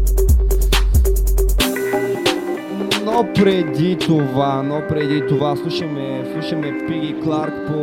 [3.05, 7.73] Но преди това, но преди това слушаме, слушаме Пиги Кларк по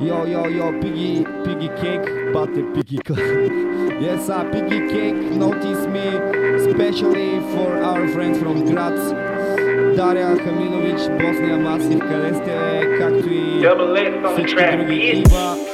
[0.00, 3.52] Yo, yo, yo, Piggy, Piggy Cake, bate Piggy Clark.
[4.00, 6.06] yes, uh, Piggy Cake, notice me,
[6.56, 9.12] especially for our friends from Graz.
[9.96, 12.56] Дария Хаминович, Босния Масив, къде сте,
[12.98, 13.66] както и
[14.36, 15.69] всички други Ива.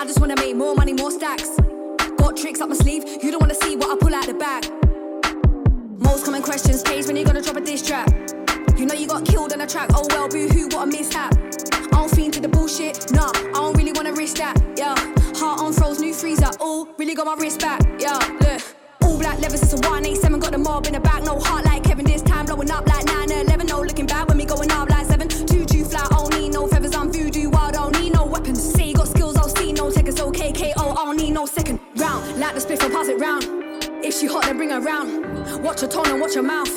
[0.00, 1.50] I just wanna make more money, more stacks.
[2.16, 3.04] Got tricks up my sleeve.
[3.22, 4.64] You don't wanna see what I pull out the bag.
[5.98, 8.08] Most common questions, Paige, when you gonna drop a diss track?
[8.78, 9.90] You know you got killed on a track.
[9.92, 11.34] Oh well, boo hoo, what a mishap.
[11.34, 13.12] I don't fiend to the bullshit.
[13.12, 14.56] Nah, I don't really wanna risk that.
[14.74, 14.94] Yeah,
[15.36, 16.48] heart on froze, new freezer.
[16.60, 17.82] Oh, really got my wrist back.
[17.98, 18.62] Yeah, look.
[19.02, 21.24] All black leather since a 187, got the mob in the back.
[21.24, 23.19] No heart like Kevin, this time blowing up like 9
[31.40, 32.38] no second round.
[32.38, 33.44] Like the spliff, I'll pass it round.
[34.04, 35.62] If she hot, then bring her round.
[35.62, 36.68] Watch her tone and watch her mouth.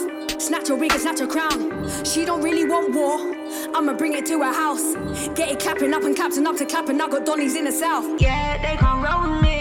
[0.41, 1.60] Snatch her wig and snatch her crown.
[2.06, 3.18] She don't really want war.
[3.76, 4.95] I'ma bring it to her house.
[5.35, 7.02] Get it clapping up and clapping up to clapping.
[7.02, 8.22] I got Donnies in the south.
[8.22, 9.60] Yeah, they can't roll with me.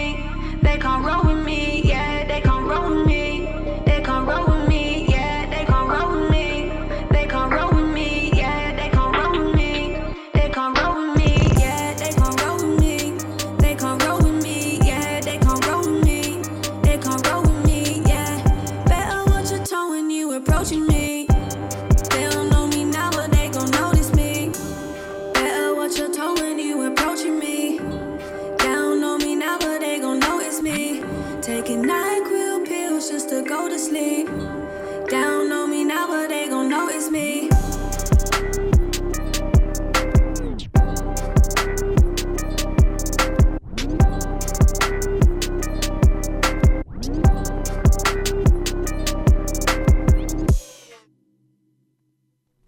[0.61, 1.81] They can't roll with me.
[1.83, 3.22] Yeah, they can't roll with me.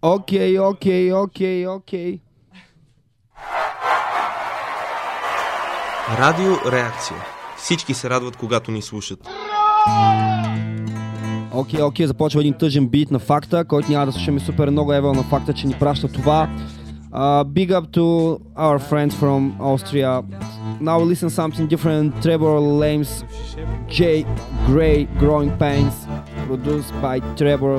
[0.08, 2.20] Окей, окей, окей, окей.
[6.18, 7.16] Радио Реакция.
[7.56, 9.18] Всички се радват, когато ни слушат.
[11.52, 14.70] Окей, okay, окей, okay, започва един тъжен бит на факта, който няма да слушаме супер
[14.70, 16.48] много евел на факта, че ни праща това.
[17.12, 18.06] Uh, big up to
[18.66, 19.40] our friends from
[19.72, 20.12] Austria.
[20.80, 22.06] Now listen something different.
[22.24, 23.10] Trevor Lames,
[23.96, 24.00] J.
[24.68, 25.96] Gray, Growing Pains,
[26.48, 27.78] produced by Trevor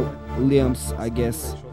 [0.50, 1.67] Liams, I guess.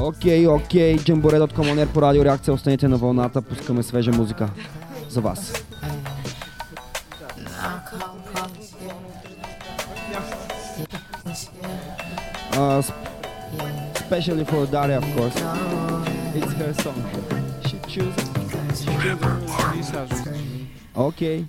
[0.00, 2.54] Окей, окей, Jamboree.com on по радио реакция.
[2.54, 4.48] Останете на вълната, пускаме свежа музика
[5.08, 5.52] за вас.
[12.52, 12.98] Uh, sp-
[14.00, 15.36] especially for Daria, of course.
[16.38, 17.00] It's her song.
[17.68, 18.28] She chooses.
[19.72, 20.12] Chooses.
[20.96, 21.46] Okay.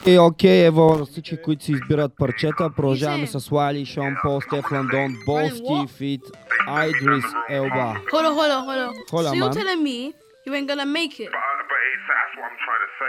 [0.00, 0.66] Окей, okay, окей, okay.
[0.66, 2.70] ево за всички, които си избират парчета.
[2.76, 6.20] Продължаваме с Лайли, Шон Пол, Стефлон Дон, Болски, Фит,
[6.66, 7.96] Айдрис, Елба.
[8.10, 8.92] Хола, хола, хола.
[9.10, 9.32] Хола, man.
[9.32, 10.14] So you're telling me
[10.46, 11.32] you ain't gonna make it?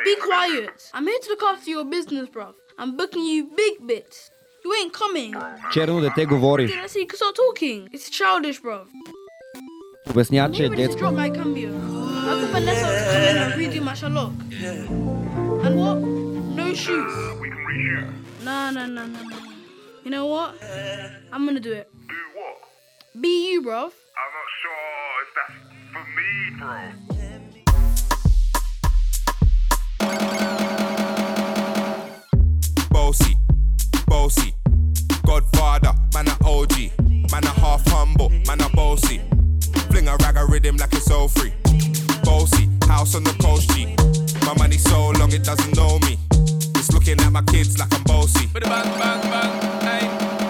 [0.10, 0.78] Be quiet.
[0.94, 2.48] I'm here to look after your business, bro.
[2.80, 4.18] I'm booking you big bits.
[4.66, 5.34] You ain't coming.
[5.74, 6.68] Черно дете говори.
[6.68, 7.88] Okay, let's see, start talking.
[7.94, 8.86] It's childish, bruv.
[10.10, 11.04] Обяснява, че е детско.
[11.04, 14.34] How come Vanessa come in and redo my shalok?
[15.66, 16.31] And what?
[16.72, 18.08] Uh, we can reshoot.
[18.46, 19.38] No, no, no, no, no.
[20.06, 20.56] You know what?
[20.64, 21.92] Uh, I'm gonna do it.
[22.08, 23.22] Do what?
[23.22, 23.60] Be you.
[23.60, 25.54] I'm not sure if that's
[25.92, 26.80] for me, bro.
[32.90, 33.36] Bossy,
[34.08, 34.56] bossy,
[35.26, 36.92] Godfather, man a OG,
[37.34, 39.20] man a half humble, man a bossy.
[39.90, 41.52] Fling a rag a rhythm like it's all free.
[42.24, 43.94] Bossy, house on the coast, G.
[44.46, 46.18] My money so long it doesn't know me.
[47.02, 48.46] It's looking at my kids like I'm bossy.
[48.54, 50.06] Bang, bang, bang, hey.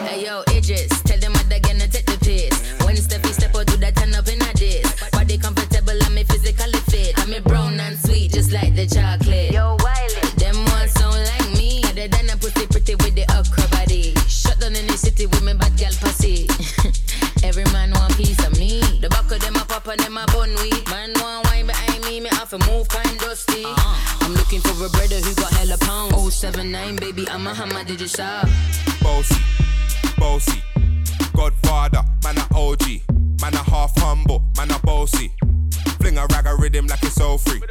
[0.06, 2.52] Hey yo, Idris, tell them what they're gonna take the piss.
[2.84, 4.84] When Steffi step out, do that turn up in a this.
[5.12, 7.16] Body comfortable, I'm me physically fit.
[7.20, 9.52] I'm a brown and sweet, just like the chocolate.
[9.52, 11.84] Yo, Wiley, them ones sound like me.
[11.88, 14.14] Other than a pussy pretty with the okra body.
[14.28, 16.52] Shut down in the city with me bad gal pussy.
[17.48, 18.82] Every man want piece of me.
[19.00, 20.84] The back of them a pop and them a bun weed.
[20.92, 23.64] Man want wine behind me, me have to move kind dusty.
[23.64, 24.26] Uh-huh.
[24.26, 25.51] I'm looking for a brother who got
[25.92, 26.36] hella pounds.
[26.36, 28.48] 079, baby, I'm a hammer, did you shop?
[29.02, 29.36] Bossy,
[30.18, 30.64] bossy.
[31.36, 32.84] Godfather, man a OG.
[33.42, 35.32] Man a half humble, man a bossy.
[36.00, 37.62] Fling a rag a rhythm like it's all free.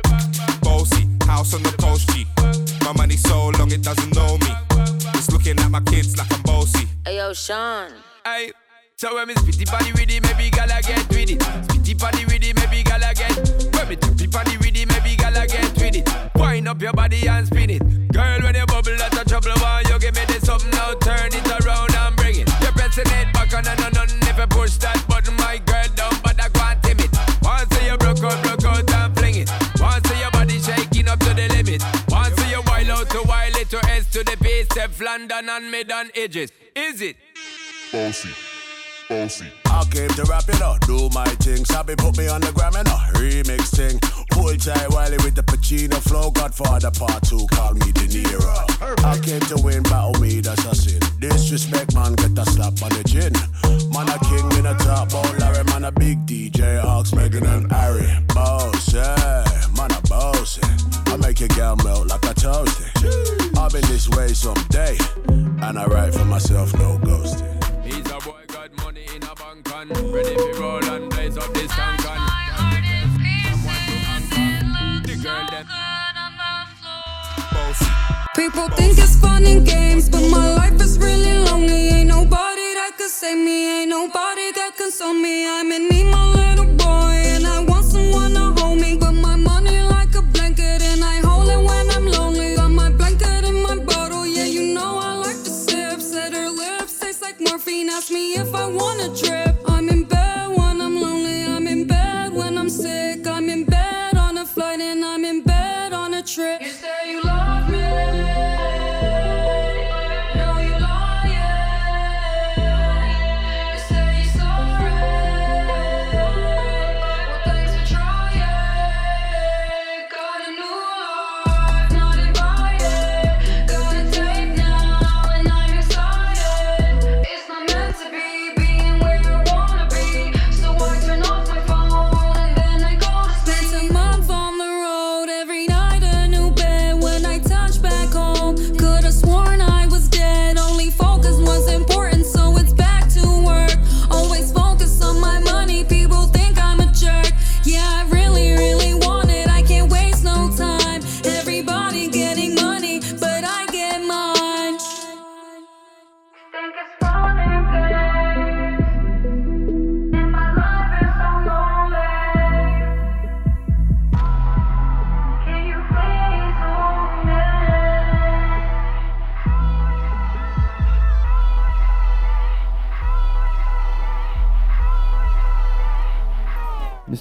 [0.63, 2.27] Bossy, house on the coast G.
[2.85, 4.53] My money so long it doesn't know me.
[5.15, 6.87] It's looking at my kids like I'm bossy.
[7.05, 7.91] Hey yo, Sean.
[8.25, 8.53] Hey,
[8.97, 11.39] so when me spitty body with it, maybe gala get with it.
[11.39, 13.35] Spitty body with it, maybe gala get.
[13.75, 14.90] When me tippy body with it,
[15.47, 16.09] gala get with it.
[16.37, 18.13] Wind up your body and spin it.
[18.13, 19.53] Girl, when you bubble, that's a trouble.
[19.57, 20.95] Why you give me this something now?
[20.95, 22.49] Turn it around and bring it.
[22.61, 25.87] You're pressing it back on and on and if you push that button, my girl
[25.95, 27.11] down, but I can't tame it.
[27.43, 29.51] Once you broke out, broke out and fling it.
[29.81, 31.83] Once your body shaking up to the limit.
[32.09, 34.69] Once you wild out to wild it to S to the base,
[35.01, 36.53] London and mid on edges.
[36.75, 37.17] Is it?
[37.93, 38.31] Bossy,
[39.11, 39.47] bossy.
[39.67, 41.65] I came to rap it up, do my thing.
[41.65, 43.99] Sabi put me on the gram and a remix thing.
[44.33, 46.31] Hold tight Wiley with the Pacino flow.
[46.31, 49.05] Godfather part two, call me De Niro.
[49.05, 51.01] I came to win, battle me, that's a sin.
[51.19, 53.35] Disrespect, man, get a slap on the chin.
[53.93, 57.71] Man, a king in a top, oh Larry, man, a big DJ, Ox, Megan and
[57.73, 58.09] Harry.
[58.29, 59.45] Boss, yeah,
[59.77, 60.59] man, a boss.
[60.59, 61.13] yeah.
[61.13, 63.59] I make your girl melt like a toasty.
[63.59, 64.97] I've been this way someday,
[65.27, 67.30] and I write for myself, no ghosting.
[70.13, 72.21] Ready to roll and blaze up this tank and
[75.05, 75.49] the girl
[78.35, 81.89] People think it's fun and games, but my life is really lonely.
[81.89, 85.47] Ain't nobody that could save me, ain't nobody that can console me.
[85.47, 86.80] I'm in need, my little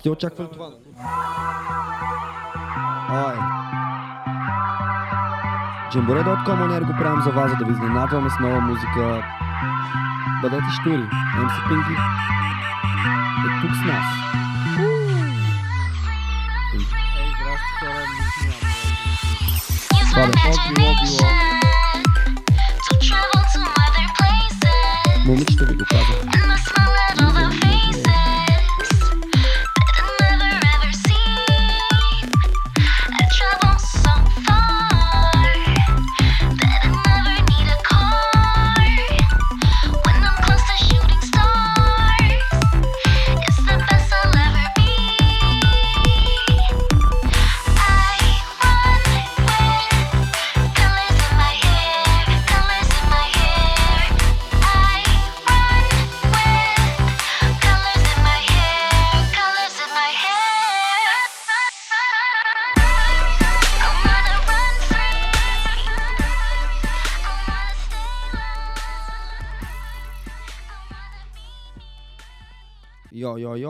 [0.09, 0.75] сте очаквали това, нали?
[3.11, 3.35] Ой.
[5.91, 9.23] Джамборе.com онер го правим за вас, за да ви изненадваме с нова музика.
[10.41, 11.09] Бъдете штури.
[11.35, 11.93] MC Pinky
[13.45, 14.05] е тук с нас.
[16.73, 18.03] Ей, здрасти хора,
[20.11, 20.79] Това бе.
[25.25, 25.85] Момичето ви го.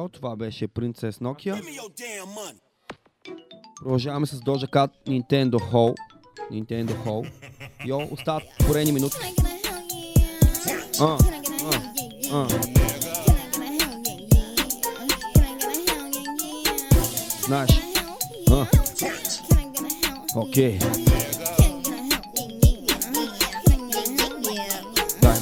[0.10, 1.62] това беше Princess Nokia.
[3.76, 5.96] Продължаваме с Doja Cat Nintendo Hall.
[6.52, 7.32] Nintendo Hall.
[7.86, 9.18] Йо, остават порени минути.
[11.00, 11.18] А, а,
[12.34, 12.48] а.
[17.46, 17.72] Знаеш.
[18.52, 18.68] А.
[20.36, 20.80] Окей.
[25.22, 25.38] Дай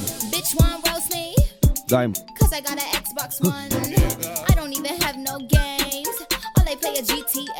[1.88, 2.06] Дай
[2.38, 3.97] Cause I got an Xbox One.
[5.38, 6.08] games,
[6.56, 7.57] or they play a GTA.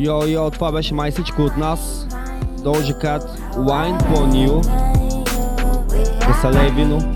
[0.00, 2.06] Йо, йо, това беше май всичко от нас.
[2.62, 3.22] Дължи кат,
[3.56, 4.60] Wine по Нил.
[6.28, 7.14] Веселей вино.